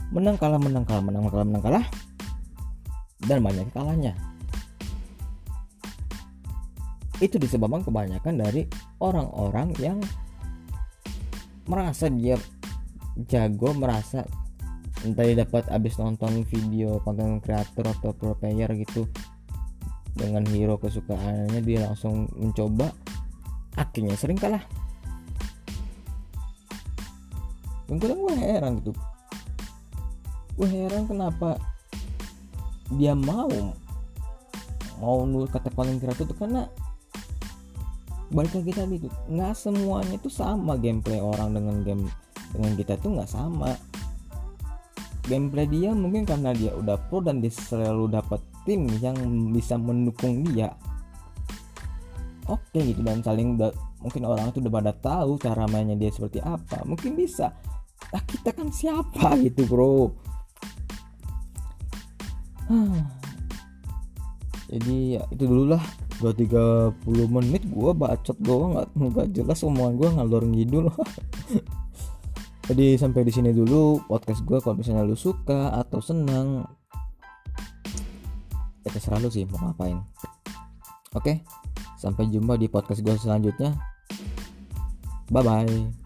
Menang 0.09 0.41
kalah 0.41 0.57
menang 0.57 0.89
kalah 0.89 1.05
menang 1.05 1.29
kalah 1.29 1.45
menang 1.45 1.63
kalah. 1.63 1.87
Dan 3.25 3.45
banyak 3.45 3.69
kalahnya. 3.73 4.13
Itu 7.21 7.37
disebabkan 7.41 7.85
kebanyakan 7.85 8.37
dari 8.37 8.69
orang-orang 9.01 9.77
yang 9.81 10.01
merasa 11.65 12.13
dia 12.13 12.37
jago 13.31 13.73
merasa 13.73 14.27
entah 15.05 15.25
dia 15.25 15.45
dapat 15.45 15.69
abis 15.69 16.01
nonton 16.01 16.45
video 16.49 17.01
konten 17.05 17.41
kreator 17.41 17.93
atau 17.93 18.17
pro 18.17 18.33
player 18.37 18.73
gitu 18.75 19.05
dengan 20.15 20.47
hero 20.47 20.79
kesukaannya 20.79 21.61
dia 21.61 21.91
langsung 21.91 22.31
mencoba 22.39 22.95
akhirnya 23.75 24.15
sering 24.15 24.39
kalah. 24.39 24.63
Dan 27.85 28.01
kadang 28.01 28.23
gue 28.23 28.35
heran 28.39 28.73
gitu. 28.81 28.93
Gue 30.55 30.69
heran 30.71 31.05
kenapa 31.11 31.59
dia 32.95 33.13
mau 33.13 33.51
mau 35.03 35.27
nulis 35.27 35.51
kata 35.51 35.75
konten 35.75 35.99
kreator 35.99 36.25
itu 36.25 36.37
karena 36.39 36.71
balik 38.35 38.51
lagi 38.59 38.73
tadi 38.75 38.95
tuh 38.99 39.13
nggak 39.31 39.55
semuanya 39.55 40.19
itu 40.19 40.27
sama 40.27 40.75
gameplay 40.75 41.23
orang 41.23 41.55
dengan 41.55 41.77
game 41.87 42.05
dengan 42.51 42.73
kita 42.75 42.99
tuh 42.99 43.15
nggak 43.15 43.31
sama. 43.31 43.71
Gameplay 45.25 45.65
dia 45.71 45.95
mungkin 45.95 46.29
karena 46.29 46.53
dia 46.53 46.75
udah 46.77 46.99
pro 47.09 47.25
dan 47.25 47.41
dia 47.41 47.49
selalu 47.49 48.13
dapat 48.13 48.43
tim 48.67 48.91
yang 49.01 49.17
bisa 49.55 49.79
mendukung 49.79 50.45
dia. 50.51 50.75
Oke 52.45 52.83
gitu 52.83 53.01
dan 53.01 53.25
saling 53.25 53.57
udah 53.57 53.73
mungkin 54.05 54.29
orang 54.29 54.53
itu 54.53 54.61
udah 54.61 54.75
pada 54.83 54.93
tahu 54.93 55.41
cara 55.41 55.65
mainnya 55.71 55.97
dia 55.97 56.13
seperti 56.13 56.43
apa. 56.45 56.85
Mungkin 56.85 57.17
bisa 57.17 57.55
nah 58.13 58.23
kita 58.23 58.51
kan 58.55 58.69
siapa? 58.71 59.35
gitu 59.47 59.67
bro 59.67 60.13
jadi 64.75 64.95
ya 65.19 65.23
itu 65.31 65.47
dulu 65.47 65.71
lah 65.71 65.83
gua 66.19 66.35
30 66.35 66.99
menit 67.31 67.63
gua 67.71 67.95
bacot 67.95 68.35
doang 68.43 68.75
nggak 68.99 69.31
jelas 69.31 69.63
omongan 69.63 69.95
gua 69.95 70.09
ngalor 70.19 70.43
ngidul. 70.51 70.91
Jadi 72.65 72.97
sampai 72.97 73.29
di 73.29 73.33
sini 73.33 73.53
dulu 73.53 74.03
podcast 74.09 74.43
gua 74.43 74.59
kalau 74.59 74.81
misalnya 74.81 75.07
lu 75.07 75.15
suka 75.15 75.79
atau 75.79 76.01
senang 76.03 76.67
ya 78.83 78.89
terserah 78.91 79.23
lu 79.23 79.31
sih 79.31 79.47
mau 79.47 79.63
ngapain. 79.63 80.03
Oke 81.15 81.47
sampai 81.95 82.27
jumpa 82.35 82.59
di 82.59 82.67
podcast 82.67 82.99
gua 83.07 83.15
selanjutnya. 83.15 83.79
Bye 85.31 85.45
bye 85.45 86.04